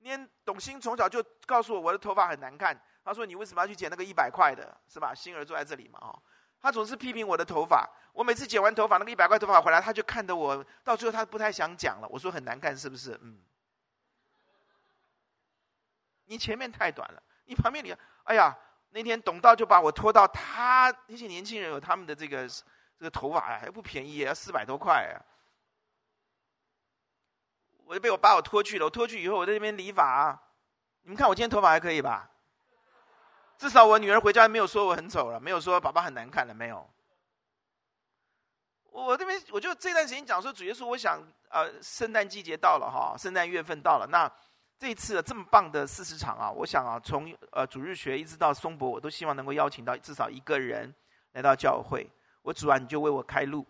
[0.01, 2.79] 念董卿从小就告诉我，我的头发很难看。
[3.05, 4.77] 他说：“你为什么要去剪那个一百块的？
[4.89, 6.23] 是吧？”星儿坐在这里嘛，哦，
[6.61, 7.89] 他总是批评我的头发。
[8.13, 12.09] 我每次剪完头发，那个一百块头发回来，他就看得我，到最后他不太想讲了。
[12.11, 13.41] 我说：“很难看，是不是？”嗯。
[16.27, 18.57] 你前面太短了，你旁边你，哎呀，
[18.91, 25.17] 那天董道就把我拖到他那些年轻人有他们的这个这个头发呀，还不便宜，要四百多块啊。
[27.85, 30.41] 我就被我把我拖去了，我拖去以后，我在那边理发。
[31.03, 32.31] 你们看我今天头发还可以吧？
[33.59, 36.89] 至少我女儿回家没有说我很丑了，没有说爸爸很难看了，没有。
[38.91, 44.31] 我这边我就这段时间讲说，主耶稣，我想呃，圣诞季节到了哈，圣诞月份到了，那
[44.83, 50.93] 这一次这么棒的四十场啊，我想啊，从呃主日学一直到松柏，我都希望能够邀请到至少一个人
[51.35, 52.05] 来到教会。
[52.43, 53.65] 我主啊，你就为我开路。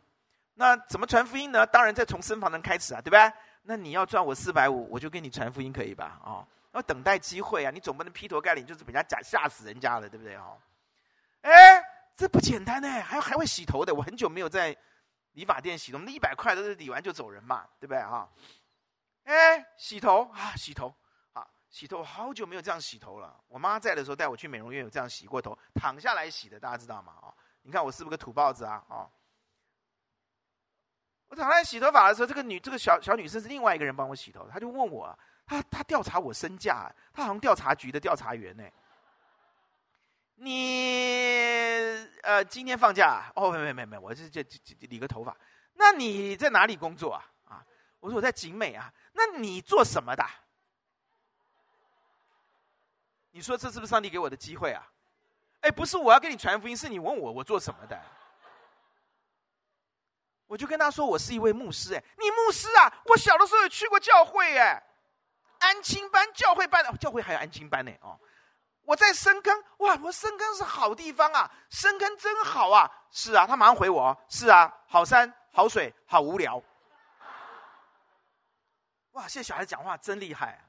[0.55, 1.67] 那怎么传福音呢？
[1.67, 3.31] 当然在从身旁人开始啊，对吧？
[3.61, 6.19] 那你要赚我四百五，我就给你传福音，可以吧？
[6.25, 7.71] 哦，要等待机会啊！
[7.71, 10.35] 你总不能劈头盖脸就是人家假吓死人家了，对不对？
[10.37, 10.57] 哦，
[11.43, 11.85] 哎，
[12.17, 13.95] 这不简单呢，还还会洗头的。
[13.95, 14.75] 我很久没有在
[15.33, 18.03] 理发店洗头，那一百块都是理完就走人嘛，对不对？
[18.03, 18.27] 哈，
[19.25, 20.95] 哎，洗头啊，洗头，
[21.73, 23.35] 洗头，好久没有这样洗头了。
[23.49, 27.15] 我妈在的时候带我去美容院，有这样洗过头，躺下来洗的，大家知道吗？
[27.23, 28.85] 哦，你看我是不是个土包子啊？
[28.89, 29.11] 哦。
[31.29, 38.65] 我躺在洗头发的时候，这个女这个小小女生是另外一个人帮我洗头，她就问我，她她调查我身价，她好像调查局的调查员呢。
[40.35, 43.33] 你呃今天放假？
[43.35, 45.35] 哦，没没没没，我是这这理个头发。
[45.73, 47.25] 那你在哪里工作啊？
[47.49, 47.65] 啊，
[47.99, 48.93] 我说我在景美啊。
[49.15, 50.23] 那你做什么的？
[53.33, 54.87] 你说这是不是上帝给我的机会啊？
[55.63, 58.01] 哎，不是我要跟你传福音，是你问我我做什么的。
[60.47, 61.95] 我就跟他说，我是一位牧师。
[61.95, 62.93] 哎，你牧师啊？
[63.07, 64.83] 我小的时候也去过教会，哎，
[65.61, 67.91] 安亲班教会办的，教会还有安亲班呢。
[68.03, 68.19] 哦，
[68.83, 72.91] 我在深坑，哇，我深坑是好地方啊，深坑真好啊。
[73.11, 76.63] 是啊，他马上回我，是啊，好山好水好无聊。
[79.13, 80.61] 哇，现在小孩讲话真厉害啊。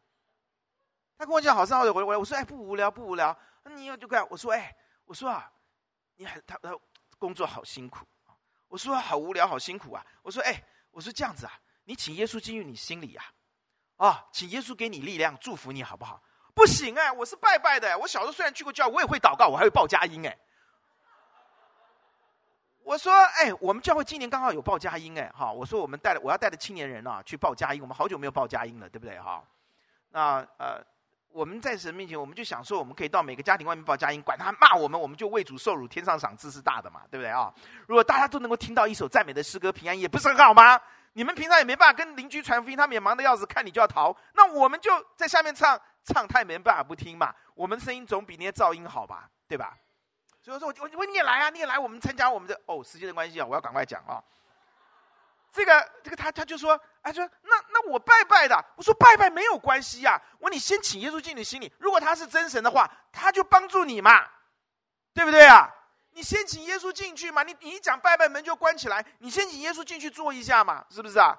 [1.17, 3.37] 他跟我讲好山好水回来，我说哎，不无聊不无聊。
[3.75, 5.49] 你要就干，我说哎，我说啊，
[6.15, 6.77] 你还他他
[7.17, 8.05] 工作好辛苦。
[8.67, 10.05] 我说好无聊，好辛苦啊。
[10.21, 11.53] 我说哎，我说这样子啊，
[11.85, 13.23] 你请耶稣进入你心里呀，
[13.95, 16.21] 啊，啊，请耶稣给你力量，祝福你好不好？
[16.53, 17.97] 不行哎，我是拜拜的。
[17.99, 20.37] 我小时候虽然去过教，我也会祷告，我还会报佳音哎。
[22.83, 29.41] 我说哎，我们教会今年刚好有报佳音哎，哈，我说我们带了，我要带着青年人啊去报佳音，我们好久没有报佳音了，对不对哈？
[30.09, 30.83] 那呃。
[31.33, 37.51] 我们在神面前，我们就想说，我们可以到每个家庭外面报佳音，管他骂我们，我们就为主受辱，天上赏赐是大的嘛，对不对啊？
[37.87, 40.79] 如果大家都能够听到一首赞美的诗歌，平安夜不是很好吗？
[41.13, 47.33] 你们平常也没办法跟邻居传福音，他们也忙得要死，看你就要逃，那我们就在下面唱，唱他也没办法不听嘛。
[47.55, 49.75] 我们声音总比那些噪音好吧，对吧？
[50.41, 54.21] 所以说，我我你也来啊，你也来，我们参加我们的哦，时间的关系啊，我要赶快讲啊。
[55.53, 60.21] 这个这个他他就说，他说那那我拜拜的，我说拜拜没有关系呀、啊。
[60.39, 64.27] 我说你先请耶稣进你心里，如果他是真神的话，他就帮助你嘛，
[65.13, 65.69] 对不对啊？
[66.15, 71.37] 你先请耶稣进去嘛，你你一讲拜拜门就关起来，你先请耶稣进去坐一下嘛，是不是啊？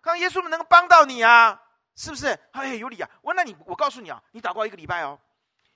[0.00, 1.60] 看耶稣能够帮到你啊，
[1.96, 2.38] 是不是？
[2.52, 3.10] 哎，有理啊。
[3.22, 5.18] 我那你我告诉你啊，你祷告一个礼拜哦，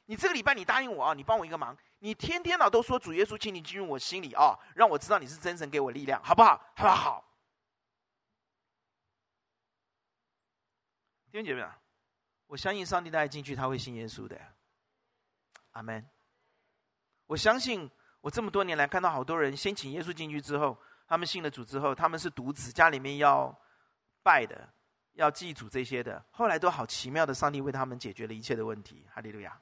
[0.07, 6.61] 你这个礼拜你答应我啊，你帮我一个忙，你天天呢都说主耶稣，请你进入我心里啊，让我知道你是真神，给我力量，好不好？
[6.77, 7.25] 好不好？
[11.33, 11.81] 弟兄姐妹啊，
[12.47, 14.39] 我相信上帝带进去，他会信耶稣的。
[15.71, 16.07] 阿门。
[17.25, 17.91] 我相信
[18.21, 23.59] 我这么多年来看到好多人先请耶稣进去之后，他们信了主之后，他们是独子，家里面要
[24.23, 24.69] 拜的，
[25.13, 29.09] 要祭祖这些的，后来都好奇妙的，上帝为他们解决了一切的问题。
[29.11, 29.59] 哈利路亚。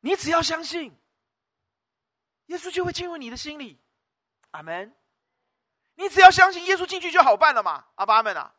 [0.00, 0.98] 你只要相信，
[2.46, 3.78] 耶稣就会进入你的心里。
[4.52, 4.96] 阿门。
[5.96, 7.84] 你只要相信耶稣进去就好办了嘛。
[7.96, 8.54] 阿爸阿门啊。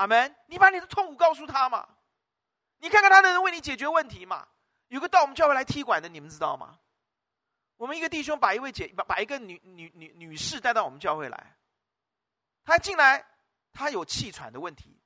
[0.00, 0.34] 阿门！
[0.46, 1.86] 你把你的痛苦告诉他嘛，
[2.78, 4.48] 你看看他能为你解决问题嘛。
[4.88, 6.78] 有个到我们教会来踢馆的，你们知道吗？
[7.76, 11.54] 我们一个弟兄把一位姐把把一个女女女女士带到我们教会来，
[12.64, 13.22] 他进来，
[13.74, 14.98] 他有气喘的问题。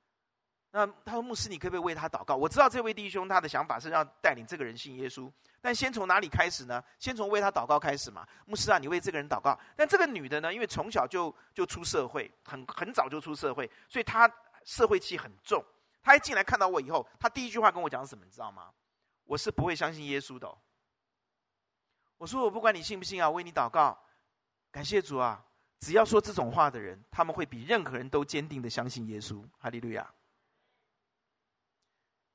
[0.71, 5.29] 那他说：“牧师，你可不可以为他祷告？”我知道这位弟兄他的想法是要带领这个人信耶稣，
[5.61, 6.83] 但先从哪里开始呢？
[7.01, 8.25] 先从为他祷告开始嘛。
[8.47, 9.59] 牧师啊，你为这个人祷告。
[9.77, 14.33] 但这个女的呢，因为从小就就出社会，很很早就出社会，所以她。
[14.65, 15.65] 社会气很重，
[16.03, 18.25] 他一进来看到我以后，他第一句话跟我讲什么？
[18.25, 18.73] 你知道吗？
[19.25, 20.53] 我是不会相信耶稣的。
[22.17, 23.99] 我说我不管你信不信啊，为你祷告，
[24.71, 25.45] 感谢主啊！
[25.81, 29.45] 只要说这种话的人，他们会比任何人都坚定的相信耶稣。
[29.59, 30.15] 哈利路亚！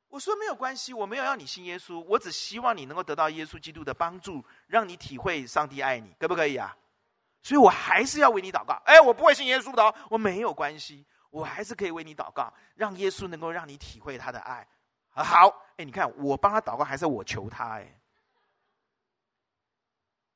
[0.08, 6.76] 我说没有关系，我没有要你信耶稣，我只希望你能够得到耶稣基督的帮助，让你体会上帝爱你，可不可以啊？
[7.42, 8.74] 所以我还是要为你祷告。
[8.86, 11.06] 哎，我不会信耶稣的哦，我没有关系。
[11.30, 14.68] 我还是可以为你祷告，让耶稣能够让你体会他的爱。
[15.10, 17.80] 好，哎，你看我帮他祷告，还是我求他？
[17.80, 18.00] 哎，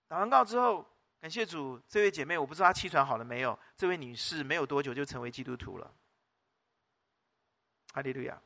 [0.10, 0.86] 祷完告之后，
[1.20, 3.58] 感谢主，这位姐妹，我不知道她气喘好了没有。
[3.78, 5.92] 这位女士没有多久就成为基督徒了。
[7.94, 8.42] 哈利路亚！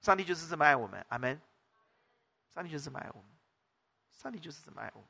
[0.00, 1.40] 上帝就是这么爱我们，阿门。
[2.54, 3.30] 上帝就是这么爱我们，
[4.12, 5.08] 上帝就是这么爱我们。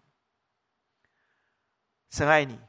[2.10, 2.60] 神爱你，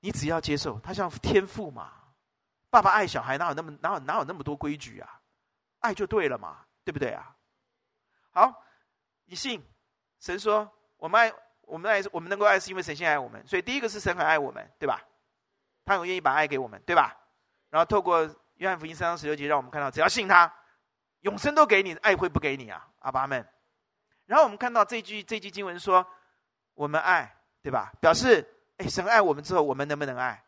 [0.00, 1.99] 你只要接受，他像天父嘛。
[2.70, 5.20] 爸爸爱小孩，哪有那么哪有哪有那么多规矩啊？
[5.80, 7.34] 爱就对了嘛，对不对啊？
[8.32, 8.62] 好，
[9.24, 9.62] 你信
[10.20, 15.02] 神说我们爱我们爱我们能够爱是因为神先爱我们，所以第一个是神很爱我们，对吧？
[15.84, 17.16] 他很愿意把爱给我们，对吧？
[17.70, 20.52] 然后透过约翰福音三章十六节，让我们看到只要信他，
[21.20, 22.88] 永生都给你，爱会不给你啊？
[23.00, 23.44] 阿爸们。
[24.26, 26.06] 然后我们看到这句这句经文说
[26.74, 27.90] 我们爱，对吧？
[28.00, 30.44] 表示哎，神爱我们之后，我们能不能爱？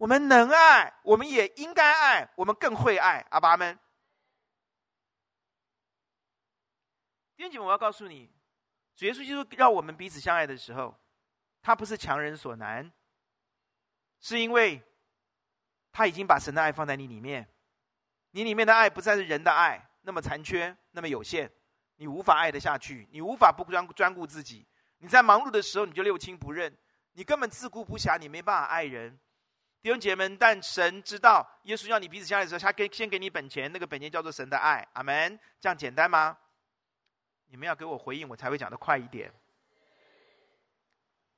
[0.00, 3.22] 我们能爱，我们也应该爱，我们更会爱。
[3.28, 3.78] 阿爸们，
[7.36, 8.30] 弟兄姐妹，我要告诉你，
[8.96, 10.98] 主耶稣基督让我们彼此相爱的时候，
[11.60, 12.90] 他不是强人所难，
[14.20, 14.82] 是因为
[15.92, 17.46] 他已经把神的爱放在你里面，
[18.30, 21.52] 你里面的爱不再是人的爱，那么残缺，那么有限，
[21.96, 26.74] 你无法爱得下去，你无法不专专顾自己，你在忙碌的时候你就六亲不认，
[27.12, 29.20] 你根本自顾不暇，你没办法爱人。
[29.82, 34.86] 弟兄姐妹们，但神知道，耶稣要你彼此相爱的时候，他给先给你本钱，那个本钱叫做神的爱。
[34.92, 35.38] 阿门。
[35.58, 36.36] 这样简单吗？
[37.46, 39.32] 你们要给我回应，我才会讲的快一点，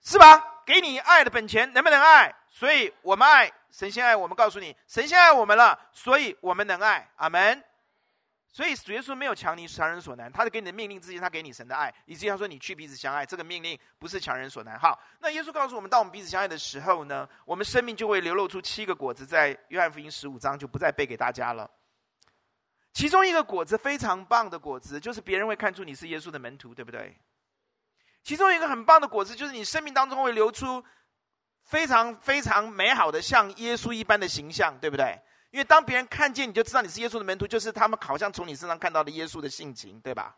[0.02, 0.62] 是吧？
[0.66, 2.34] 给你爱的本钱，能不能爱？
[2.50, 4.36] 所以我们爱，神先爱我们。
[4.36, 7.08] 告诉你，神先爱我们了，所以我们能爱。
[7.16, 7.64] 阿门。
[8.52, 14.78] 所以耶稣没有强你强人所难，他是给你的命令之前，他给你神的爱，以至于他说你去彼此相爱，这个命令不是强人所难。
[14.78, 21.70] 好，那耶稣告诉我们，当我们彼此相爱的时候呢，我们生命就会流露出七个果子，在约翰福音十五章就不再背给大家了。
[22.92, 27.16] 其中一个果子非常棒的果子，就是别人会看出你是耶稣的门徒，对不对？
[28.22, 30.84] 其中一个很棒的果子，就是你生命当中会流出
[31.62, 35.18] 非常非常美好的像耶稣一般的形象，对不对？
[35.52, 40.34] 因为当别人看见你就知道你是耶稣的门徒，就是他们好像从你身上看到了耶稣的性情，对吧？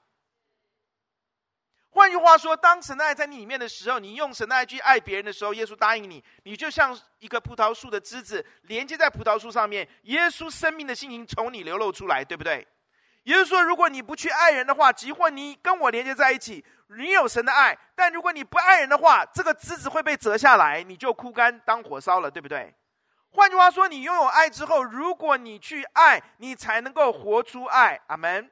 [1.91, 12.67] 换句话说，当神的爱在你里面的时候，你用神的爱去爱别人的时候，耶稣答应你，你就像一个葡萄树的枝子连接在葡萄树上面，耶稣生命的性情从你流露出来，对不对？
[13.23, 22.75] 也就是说，如果你不去爱人的话，即或你跟我连接在一起，你有神的爱，但如果你不爱人的话，这个枝子会被折下来，你就枯干当火烧了，对不对？
[23.35, 28.49] 换句话说，你拥有爱之后，如果你去爱，你才能够活出爱，阿门，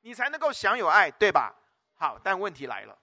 [0.00, 1.54] 你才能够享有爱，对吧？
[1.96, 2.96] 好，但问题来了。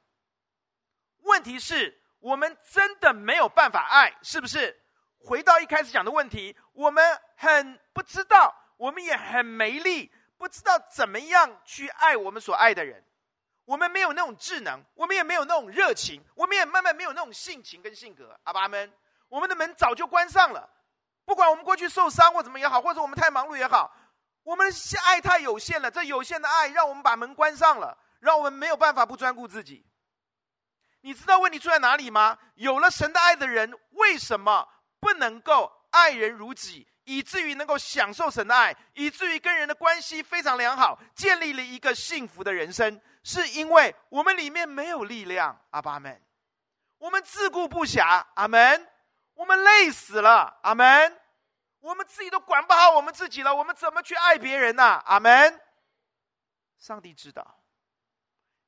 [1.20, 4.76] 问题是我们真的没有办法爱，是不是？
[5.20, 13.06] 回到一开始讲的问题，我们很不知道，我们也很没力，不知道怎么样去爱我们所爱的人。
[13.66, 18.36] 我们没有那种智能，我们也没有那种热情，我们也慢慢没有那种性情跟性格。
[18.46, 18.92] 阿爸们，
[19.30, 20.68] 我们的门早就关上了。
[21.26, 23.96] 不管我们过去受伤或怎么也好，或者我们太忙碌也好，
[24.44, 25.90] 我们的爱太有限了。
[25.90, 27.98] 这有限的爱让我们把门关上了。
[28.24, 29.86] 让我们没有办法不专顾自己。
[31.02, 32.38] 你知道问题出在哪里吗？
[32.56, 34.66] 有了神的爱的人，为什么
[35.02, 43.02] 不能够爱人如己，以至于能够享受神的爱，以至于跟人的关系非常良好，建立了一个幸福的人生？
[43.24, 46.22] 是因为我们里面没有力量，阿爸们，
[47.00, 48.88] 我们自顾不暇，阿门，
[49.36, 51.20] 我们累死了，阿门，
[51.80, 54.84] 我们自己都管不好我们自己了，我们怎么去爱别人呢？
[55.06, 55.60] 阿门，
[56.78, 57.60] 上帝知道。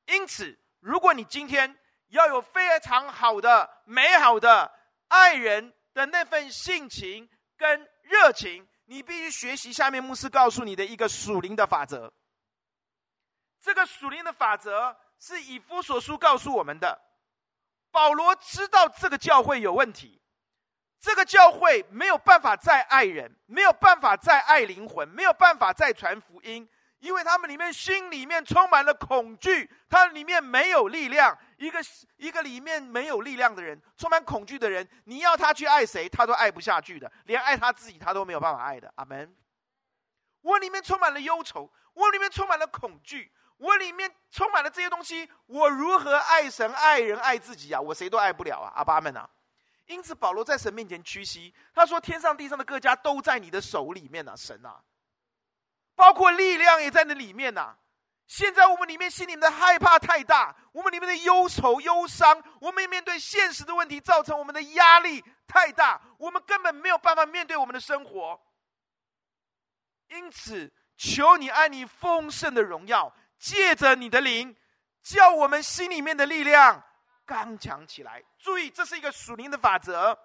[0.06, 4.72] 因此，如果你今天要有非常好的、美好的
[5.08, 12.12] 爱人的那份性情跟热情，你必须学习下面牧师告诉你的一个属灵的法则。
[13.60, 17.00] 这个属灵的法则是以弗所书告诉我们的。
[17.90, 20.22] 保罗知道这个教会有问题，
[20.98, 26.68] 这个教会没有办法再爱人，没有办法再爱灵魂，没有办法再传福音。
[26.98, 31.36] 因为他们里面心里面充满了恐惧，他里面没有力量。
[31.58, 31.78] 一个
[32.16, 38.90] 一个里面没有力量的人，充满恐惧的人，你要他去爱谁，他都爱不下去的，连爱他自己他都没有办法爱的。
[38.96, 39.36] 阿门。
[40.40, 47.80] 我里面充满了忧愁，我里面充满了恐惧，我里面充满了这些东西，我如何爱神、爱人、爱自己啊？
[47.80, 48.72] 我谁都爱不了啊！
[48.74, 49.28] 阿爸们啊！
[49.86, 54.82] 因此保罗在神面前屈膝，他说：“天上地上的各家都在你的手里面啊，神啊！”
[55.94, 57.76] 包括力量也在那里面呐、
[58.26, 68.40] 现在我们里面心里面的害怕太大，我们里面的忧愁、忧伤，我们面对现实的问题，造成我们的压力太大，我们根本没有办法面对我们的生活。
[70.08, 74.56] 因此，求你爱你丰盛的荣耀，借着你的灵，
[75.02, 76.82] 叫我们心里面的力量
[77.26, 78.22] 刚强起来。
[78.38, 80.18] 注意，这是一个属灵的法则。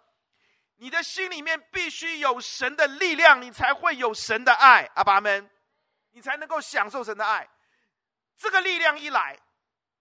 [0.78, 4.90] 你的心里面必须有神的力量，你才会有神的爱。
[4.96, 5.50] 阿爸们。
[6.14, 7.48] 你才能够享受神的爱，
[8.36, 9.40] 这个力量一来，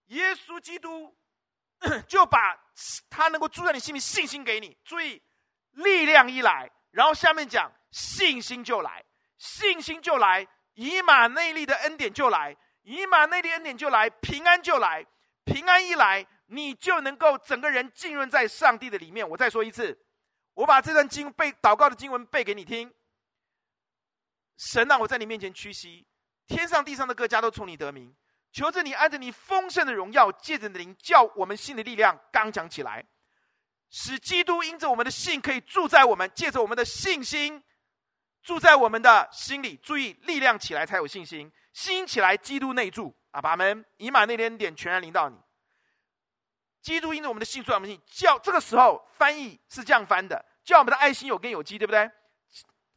[0.07, 1.17] 耶稣基督
[2.09, 2.61] 就把
[3.09, 4.77] 他能够住在你心里信心给你。
[4.85, 5.23] 注意，
[5.71, 9.05] 力量一来，然后下面讲信心就来，
[9.39, 10.45] 信心就来，
[10.75, 15.07] 以马内利的恩典就来，以马内利恩典就来，平安就来，
[15.45, 19.29] 平安一来，你就能够整个人浸润在上帝的里面。
[19.29, 19.99] 我再说一次，
[20.55, 22.93] 我把这段经背祷告的经文背给你听。
[24.57, 26.07] 神啊，我在你面前屈膝，
[26.47, 28.15] 天上地上的各家都从你得名，
[28.53, 33.07] 求着你按着你丰盛的荣耀，借着你的灵，叫我们心的力量刚强起来，
[33.91, 37.63] 使基督因着我们的信可以住在我们，借着我们的信心
[38.43, 39.77] 住在我们的心里。
[39.77, 43.17] 注意，力量起来才有信心，心起来，基督内住。
[43.33, 45.37] 阿爸们，以马内利恩典全然临到你。
[46.83, 52.11] 基督因着我们的信住在我们心，叫这个时候翻译是这样翻的，叫我们的爱心有根有基，对不对？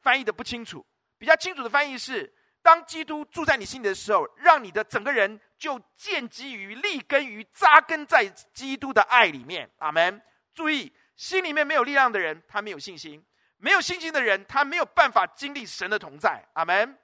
[0.02, 0.86] 翻译的不清楚。
[1.18, 9.70] 比较清楚的翻译是：当基督住在你心里的时候，让你的整个人就建基于、立根于、扎根在基督的爱里面。
[9.80, 10.22] 阿门。
[10.54, 13.22] 注意，心里面没有力量的人，他没有信心；
[13.58, 16.46] 没有信心的人，他没有办法经历神的同在。
[16.54, 16.98] 阿门。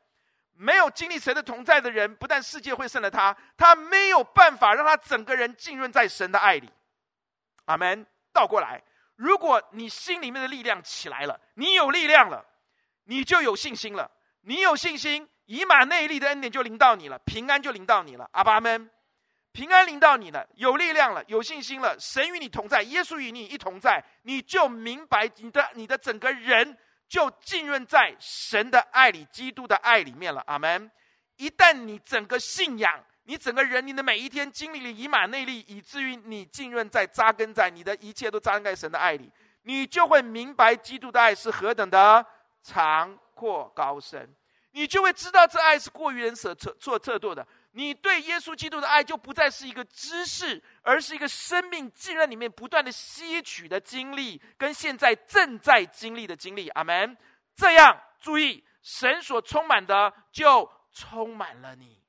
[0.62, 6.70] 没有经历神的同在的人，不但世界会胜了他，他没有办法让他整个人浸润在神的爱里。
[7.66, 8.06] 阿门。
[8.32, 8.84] 倒过来，
[9.16, 12.46] 如果你心里面的力量起来了，你有力量了。
[13.06, 14.10] 你就有信心了，
[14.42, 18.30] 你有信心，以马内利的恩典就临到你了，平安就临到你了。
[18.34, 18.90] 阿爸们，
[19.52, 26.78] 平安临到你了，有力量了，有信心了，神与你同在，耶稣与你一同在，你就明白你的你的整个人
[27.10, 30.42] 就浸润在神的爱里，基督的爱里面了。
[30.46, 30.90] 阿门。
[31.38, 39.32] 一旦你整个信仰，你整个人，你的每一天经历了以马内利，以至于你浸润在扎根在你的一切都扎根在神的爱里。
[39.64, 42.26] 你就会明白基督的爱是何等的
[42.62, 44.34] 长阔高深，
[44.72, 47.46] 你就会知道这爱是过于人所测错测度的。
[47.72, 56.68] 你对耶稣基督的爱就不再是一个知识，而是一个生命浸润里面不断的吸取的经历，跟现在正在经历的经历。
[56.70, 57.16] 阿门。
[57.56, 62.02] 这样，注意，神所充满的就充满了你。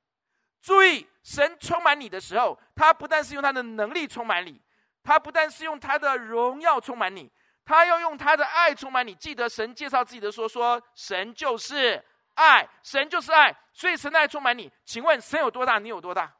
[0.61, 4.61] 注意，神充满你的时候，他不但是用他的能力充满你，
[5.03, 7.29] 他不但是用他的荣耀充满你，
[7.65, 9.13] 他要用他的爱充满你。
[9.13, 12.03] 记得神介绍自己的说说，神就是
[12.35, 14.71] 爱，神就是爱，所以神的爱充满你。
[14.85, 15.79] 请问神有多大？
[15.79, 16.33] 你有多大？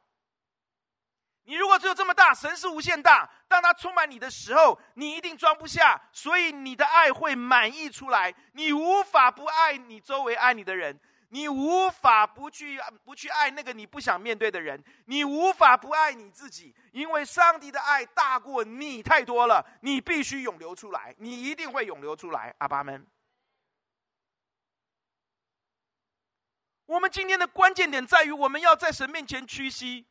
[1.44, 3.28] 你如果只有这么大，神是无限大。
[3.48, 10.98] 当他充满你的时候，你一定装不下，所以你的爱会满溢出来，你无法不爱你周围爱你的人。
[11.34, 22.54] 你无法不去不去爱那个你不想面对的人，你无法不爱你自己，因为上帝的爱大过你太多了，你必须涌流出来，你一定会涌流出来。
[22.58, 23.06] 阿爸们，
[26.92, 30.06] 我们今天的关键点在于，我们要在神面前屈膝，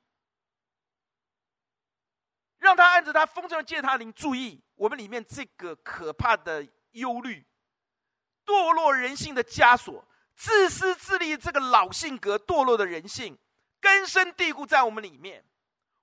[2.58, 7.46] 让他按着他丰盛的借他灵，注意我们里面这个可怕的忧虑、
[8.44, 10.04] 堕落人性的枷锁。
[10.36, 13.38] 自私自利这个老性格堕落的人性
[13.80, 15.46] 根深蒂固在我们里面，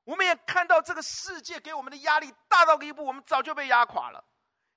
[0.05, 4.25] 我们也看到这个世界给我们的压力大到一步，我们早就被压垮了。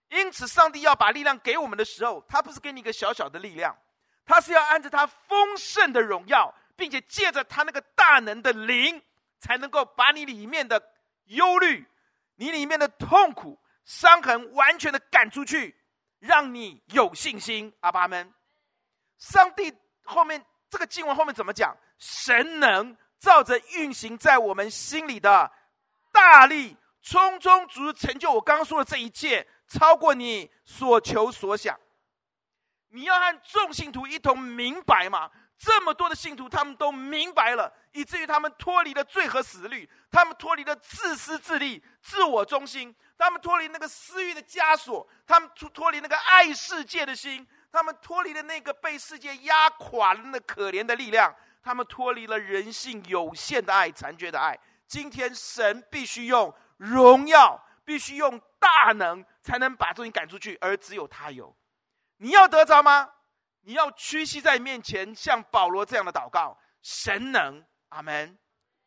[0.10, 3.78] 因此，上帝要把力量给我们的时候，他不是给你一个小小的力量，
[4.32, 9.02] 他是要按着他丰盛的荣耀，并且借着他那个大能的灵，
[9.42, 10.82] 才能够把你里面的
[11.26, 11.86] 忧虑、
[12.38, 15.76] 你里面的痛苦、伤痕完全的赶出去，
[16.20, 17.74] 让你有信心。
[17.82, 18.34] 阿爸们。
[19.18, 19.74] 上帝
[20.06, 21.76] 后面这个经文后面怎么讲？
[22.00, 25.52] 神能照着运行在我们心里的
[26.14, 31.78] 大力，充充足足成就我刚刚说的这一切，超过你所求所想。
[32.92, 35.30] 你要和众信徒一同明白吗？
[35.58, 47.48] 这么多的信徒，他们都明白了，以至于他们脱离了罪和死律，他们脱离了自私自利、自我中心，他们脱离那个私欲的枷锁，他们脱脱离那个爱世界的心。
[47.72, 51.34] 他们脱离了那个被世界压垮了那可怜的力量，
[51.64, 54.60] 他们脱离了人性有限的爱、残缺的爱。
[54.88, 61.56] 今天神必须用荣耀，必须用大能，才能把东西赶出去，而只有他有。
[62.22, 63.12] 你要得着吗？
[63.62, 68.38] 你要屈膝在面前，像保罗这样的祷告：神能，阿门。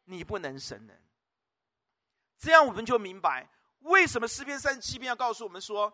[0.05, 0.97] 你不能，神能。
[2.39, 3.49] 这样我们就明白，
[3.81, 5.93] 为什么诗篇三十七篇要告诉我们说：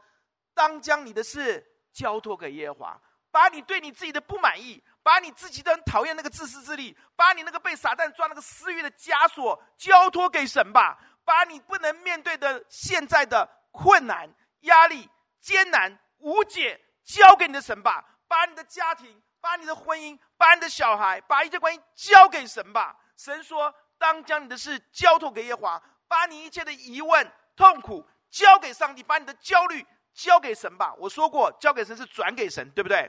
[0.54, 1.66] 当将你的事。
[1.92, 15.10] 交托给耶和华，把你对你自己的不满意，把你自己的讨厌那个自私自利，把你那个被撒旦抓那个私欲的枷锁交托给神吧，把你不能面对的现在的困难、压力、
[15.40, 22.96] 艰难、无解交给你的神吧，把你的家庭、把你的婚姻、把你的小孩、把一切关系交给神吧。
[23.16, 33.08] 神说：“当将你的事交托给耶华，把你一切的疑问、痛苦交给上帝，把你的焦虑。”交给神吧，我说过，交给神是转给神，对不对？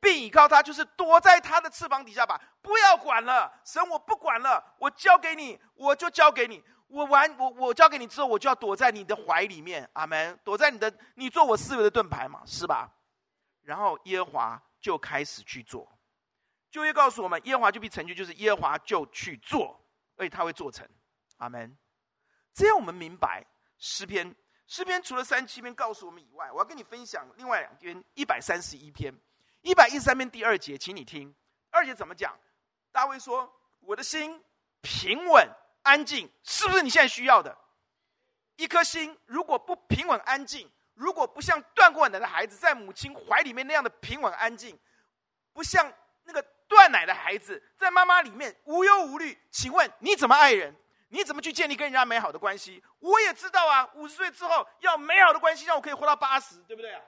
[0.00, 12.90] 并倚靠他，就是躲在他的翅膀底下吧，不要管了，神我不管了，我交给你，我就交给你，我完，我我交给你之后，我就要躲在你的怀里面，阿门，躲在你的，你做我思维的盾牌嘛，是吧？
[13.62, 15.90] 然后耶和华就开始去做，
[16.70, 19.80] 就会告诉我们，耶和华就必成就，就是耶和华就去做，
[20.16, 20.88] 而且他会做成，
[21.38, 21.76] 阿门。
[22.52, 23.44] 这样我们明白
[23.78, 24.34] 诗篇。
[24.68, 29.12] 诗篇除了三七篇告诉我们以外，我要跟你分享另外两篇一百三十一篇，
[29.60, 31.34] 一百一十三篇第二节，请你听。
[31.70, 32.34] 二节怎么讲？
[32.90, 34.42] 大卫说：“我的心
[34.80, 35.46] 平稳
[35.82, 37.54] 安静，是不是你现在需要的？
[38.56, 44.78] 一颗心如果不平稳安静，如果不像断过奶的孩子在母亲怀里面那样的平稳安静，
[45.52, 45.92] 不像
[46.24, 50.74] 那个断奶的孩子在妈妈里面无忧无虑，请问你怎么爱人？”
[51.14, 52.82] 你怎么去建立跟人家美好的关系？
[52.98, 57.02] 我也知道啊，五十岁之后要美好的关系，让我可以活到八十，对不对啊？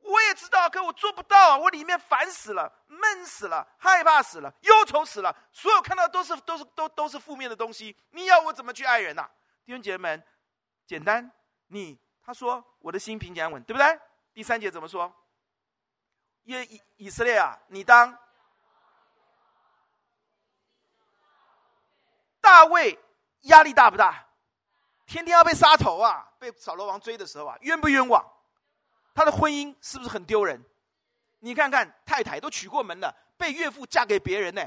[0.00, 1.56] 我也知道，可我做不到啊！
[1.56, 7.96] 我里面烦死了，闷死了，害怕死了，忧愁死了，所有看到的都是都是都都是负面的东西。
[8.10, 9.30] 你要我怎么去爱人呐、啊？
[9.64, 10.26] 弟兄姐妹们，
[10.86, 11.32] 简单，
[11.68, 14.00] 你他说我的心平静安稳，对不对？
[14.32, 15.12] 第三节怎么说？
[16.44, 18.16] 耶以以色列啊，你当。
[22.40, 22.98] 大卫
[23.42, 24.26] 压力大不大？
[25.06, 26.26] 天天要被杀头啊！
[26.38, 28.24] 被扫罗王追的时候啊，冤不冤枉？
[29.14, 30.64] 他的婚姻是不是很丢人？
[31.40, 34.66] 你看看太太都娶过门了，被岳父嫁给别人呢。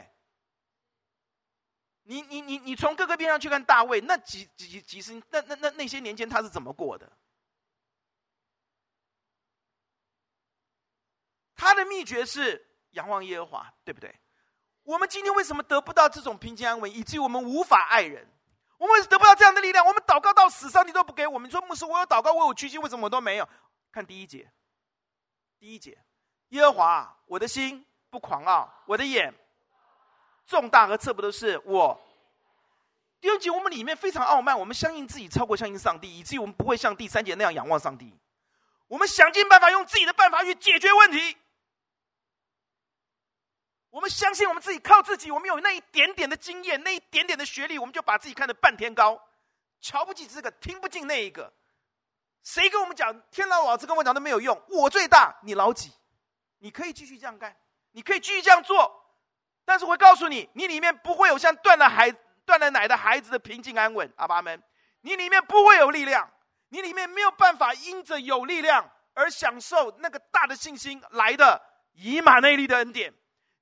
[2.03, 7.11] 你你你你从各个边上去看大卫，那几几几十那那那那些年间他是怎么过的？
[11.73, 14.13] 他的秘诀是仰望耶和华，对不对？
[14.83, 18.29] 我们今天为什么得不到这种平静安稳，以至于我们无法爱人？
[18.77, 19.83] 我们得不到这样的力量？
[19.83, 21.49] 我们祷告到死，上帝都不给我们。
[21.49, 23.49] 说牧师，我有祷告，我有屈膝，为什么我都没有？
[23.91, 24.47] 看第一节，
[25.57, 25.97] 第一节，
[26.49, 29.33] 耶和华，我的心不狂傲，我的眼
[30.45, 31.99] 重大和测不都是我。
[33.19, 38.15] 第二节，我们里面非常傲慢，我们相信自己超过相信上帝，以至于我们不会像第三节那样仰望上帝。
[38.87, 41.35] 我们想尽办法用自己的办法去解决问题。
[43.93, 49.21] 我们相信我们自己靠自己，我们有那一点点的经验，那一点点的学历，我们就把自己看得半天高，
[49.81, 51.53] 瞧不起这个，听不进那一个。
[52.41, 55.91] 谁跟我们讲天老老子跟我讲都没有用，我最大，你老几？
[56.57, 57.55] 你可以继续这样干，
[57.91, 58.91] 你可以继续这样做，
[59.63, 62.11] 但是我告诉你，你里面不会有像断了孩
[62.47, 64.11] 断了奶的孩子的平静安稳。
[64.15, 64.59] 阿爸们，
[65.01, 66.27] 你里面不会有力量，
[66.69, 71.61] 你里面没有办法因着有力量而享受那个大的信心来的
[71.93, 73.13] 以马内利的恩典。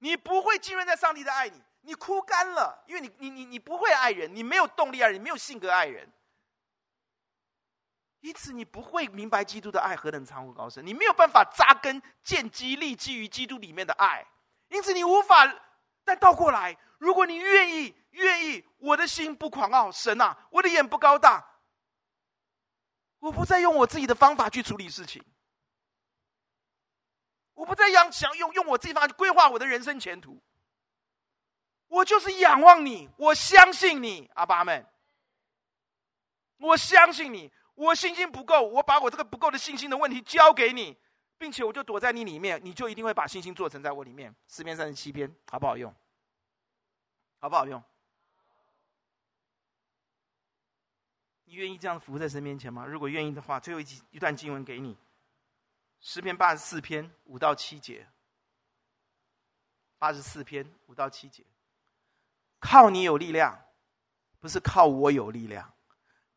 [0.03, 6.11] 你不会浸润在上帝的爱里，你枯干了，因为你你你你不会爱人，你没有动力爱人，你没有性格爱人，
[8.21, 14.25] 因此你不会明白基督的爱何等长阔高深，你没有办法扎根建基立基于基督里面的爱，
[14.69, 15.47] 因此你无法。
[16.03, 21.45] 但倒过来，如果你愿意愿意，我的心不狂傲，神啊，我的眼不高大，
[23.19, 25.23] 我不再用我自己的方法去处理事情。
[27.61, 30.41] 我不再想想用用我自己方规划我的人生前途，
[31.87, 34.83] 我就是仰望你，我相信你，阿爸们，
[36.57, 40.97] 我相信你，我信心不够，我把我这个不够的信心的问题交给你，
[41.37, 44.35] 并且我就躲在你里面，你就一定会把信心做成在我里面。
[44.47, 45.93] 四篇三十七篇，好不好用？
[47.37, 47.83] 好不好用？
[51.43, 52.87] 你愿意这样服在神面前吗？
[52.87, 54.97] 如果愿意的话，最后一一段经文给你。
[56.03, 58.07] 诗篇八十四篇五到七节，
[59.99, 61.43] 八十四篇五到七节，
[62.59, 63.55] 靠你有力量，
[64.39, 65.71] 不是靠我有力量，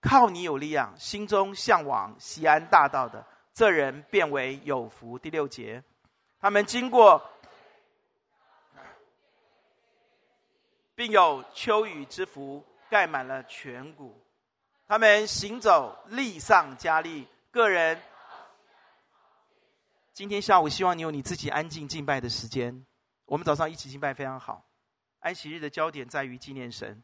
[0.03, 5.19] 靠你有力量，心中向往西安大道的这人变为有福。
[5.19, 5.83] 第六节，
[6.39, 7.23] 他们经过，
[10.95, 14.23] 并有秋雨之福盖满了全谷，
[14.87, 17.99] 他们行走力上加力，个人。
[20.15, 22.87] 今天下午，希望你有你自己安静敬拜的时间。
[23.25, 24.65] 我们早上一起敬拜非常好。
[25.19, 27.03] 安息日的焦点在于纪念神，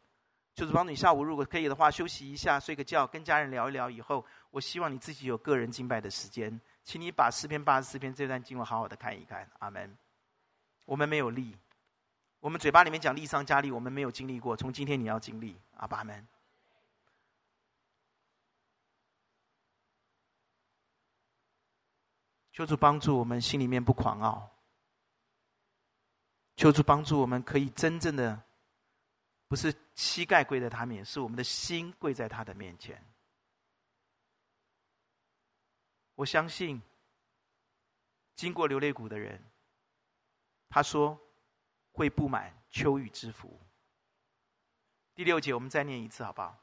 [0.55, 3.89] 就是帮你下午如果可以的话休息一下，睡个觉，跟家人聊一聊。
[3.89, 9.45] 以后，我希望你自己有个人敬拜的时间，请你把四篇八十四篇这段经文好好的看一看。
[9.59, 9.97] 阿门。
[10.85, 11.57] 我们没有力，
[12.39, 14.55] 我们嘴巴里面讲力上加力，我们没有经历过。
[14.55, 16.25] 从今天你要经历，阿爸们。
[22.51, 24.49] 求主帮助我们心里面不狂傲。
[26.57, 28.43] 求主帮助我们可以真正的，
[29.47, 33.03] 不是膝盖跪在他面前，是我们的心跪在他的面前。
[36.15, 36.79] 我相信，
[38.35, 39.41] 经过流泪谷的人，
[40.69, 41.19] 他说
[41.93, 43.59] 会布满秋雨之福。
[45.15, 46.55] 第六节我们再念一次好不好？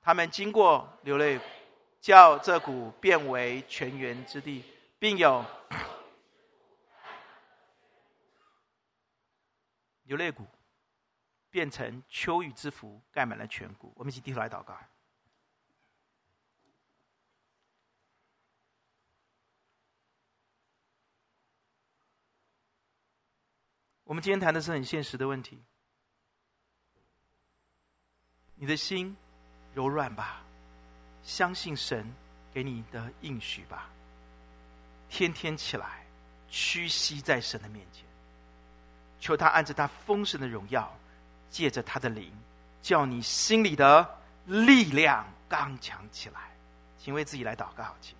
[0.00, 1.40] 他们经过流泪，
[2.00, 4.64] 叫这谷变为泉源之地。
[5.04, 5.44] 并有
[10.04, 10.46] 流泪谷
[11.50, 13.92] 变成秋雨之福，盖满了全谷。
[13.96, 14.74] 我们一起低头来祷告。
[24.04, 25.62] 我们今天谈的是很现实的问题：
[28.54, 29.14] 你的心
[29.74, 30.42] 柔软吧，
[31.22, 32.10] 相信神
[32.50, 33.93] 给你的应许吧。
[35.14, 35.86] 天天起来，
[36.50, 38.02] 屈膝在神的面前，
[39.20, 40.92] 求他按着他丰盛的荣耀，
[41.48, 42.32] 借着他的灵，
[42.82, 46.40] 叫你心里的力量刚强起来。
[46.98, 48.16] 请为自己来祷告，请。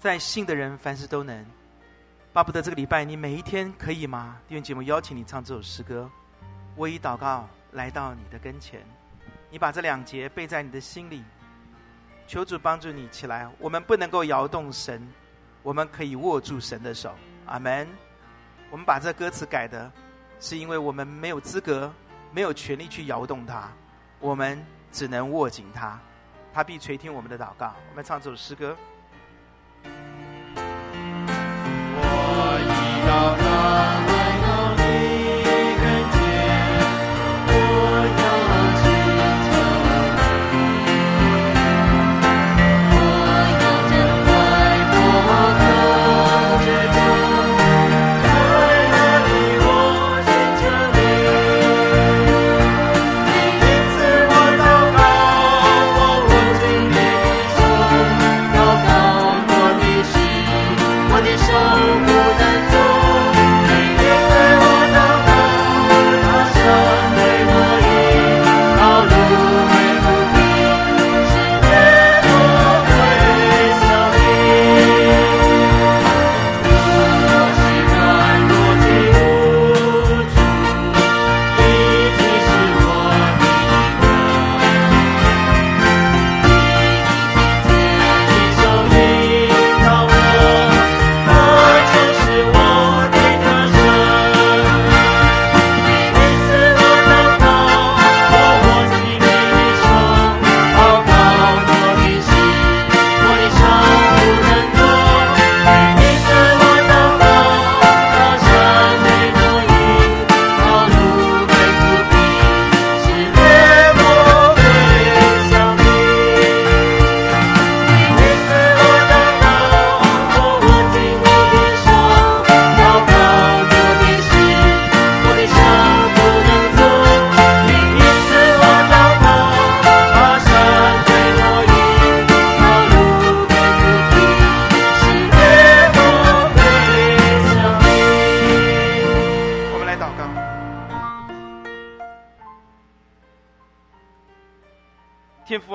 [0.00, 1.44] 在信的人凡事都能，
[2.32, 4.38] 巴不得这个礼拜你每一天可以吗？
[4.48, 6.10] 弟兄姐妹，邀请你唱这首诗歌。
[6.74, 8.80] 我以祷告来到你的跟前，
[9.50, 11.22] 你把这两节背在你的心里，
[12.26, 13.46] 求主帮助你起来。
[13.58, 15.06] 我们不能够摇动神，
[15.62, 17.14] 我们可以握住神的手。
[17.44, 17.86] 阿门。
[18.70, 19.92] 我们把这歌词改的，
[20.40, 21.92] 是因为我们没有资格、
[22.32, 23.70] 没有权利去摇动它，
[24.18, 26.00] 我们只能握紧它。
[26.54, 27.74] 他必垂听我们的祷告。
[27.90, 28.74] 我们唱这首诗歌。
[31.96, 32.04] 我
[32.60, 32.66] 已
[33.06, 34.09] 到达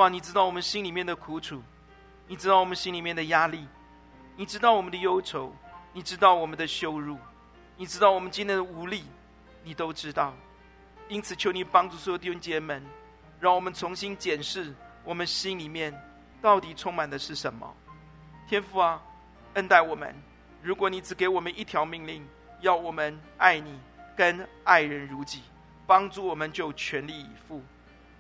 [0.10, 1.62] 你知道我们心里面的苦楚，
[2.28, 3.68] 你知道我们心里面的压力，
[4.36, 5.53] 你知道我们的忧愁，
[5.93, 7.18] 你知道我们的羞辱，
[7.78, 9.03] 你知道我们今天的无力，
[9.64, 10.34] 你都知道。
[11.08, 12.84] 因此，求你帮助所有弟兄姐妹们，
[13.39, 15.93] 让我们重新检视我们心里面
[16.41, 17.72] 到底充满的是什么。
[18.47, 19.01] 天父啊，
[19.53, 20.16] 恩待我们。
[20.64, 22.28] 如果你只给我们一条命令，
[22.62, 23.80] 要我们爱你，
[24.16, 25.43] 跟爱人如己，
[25.86, 27.62] 帮助我们就全力以赴。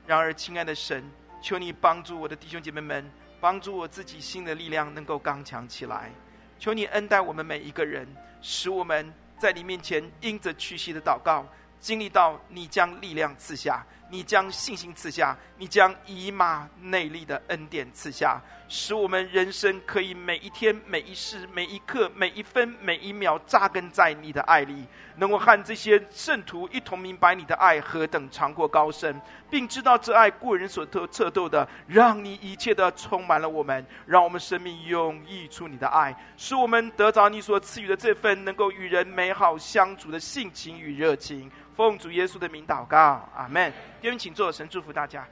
[0.05, 1.03] 然而，亲爱的神。
[1.45, 3.05] 求你帮助我的弟兄姐妹们，
[3.39, 6.11] 帮助我自己心的力量能够刚强起来。
[6.57, 8.07] 求你恩待我们每一个人，
[8.41, 11.45] 使我们在你面前因着屈膝的祷告，
[11.79, 13.85] 经历到你将力量赐下。
[14.09, 24.85] 你将信心赐下，你将以马内利的恩典赐下，使我们人生可以每一天、每一时、每一刻、每一分、每一秒扎根在你的爱里，
[25.17, 41.51] 能够和这些圣徒一同明白你的爱何等长阔高深，并知道这爱过人所特测度的，让你一切的充满了我们，让我们生命涌溢出你的爱，使我们得着你所赐予的这份能够与人美好相处的性情与热情。
[41.75, 43.73] 奉主耶稣的名祷告，阿门。
[44.05, 45.27] 弟兄，请坐，神祝福大家。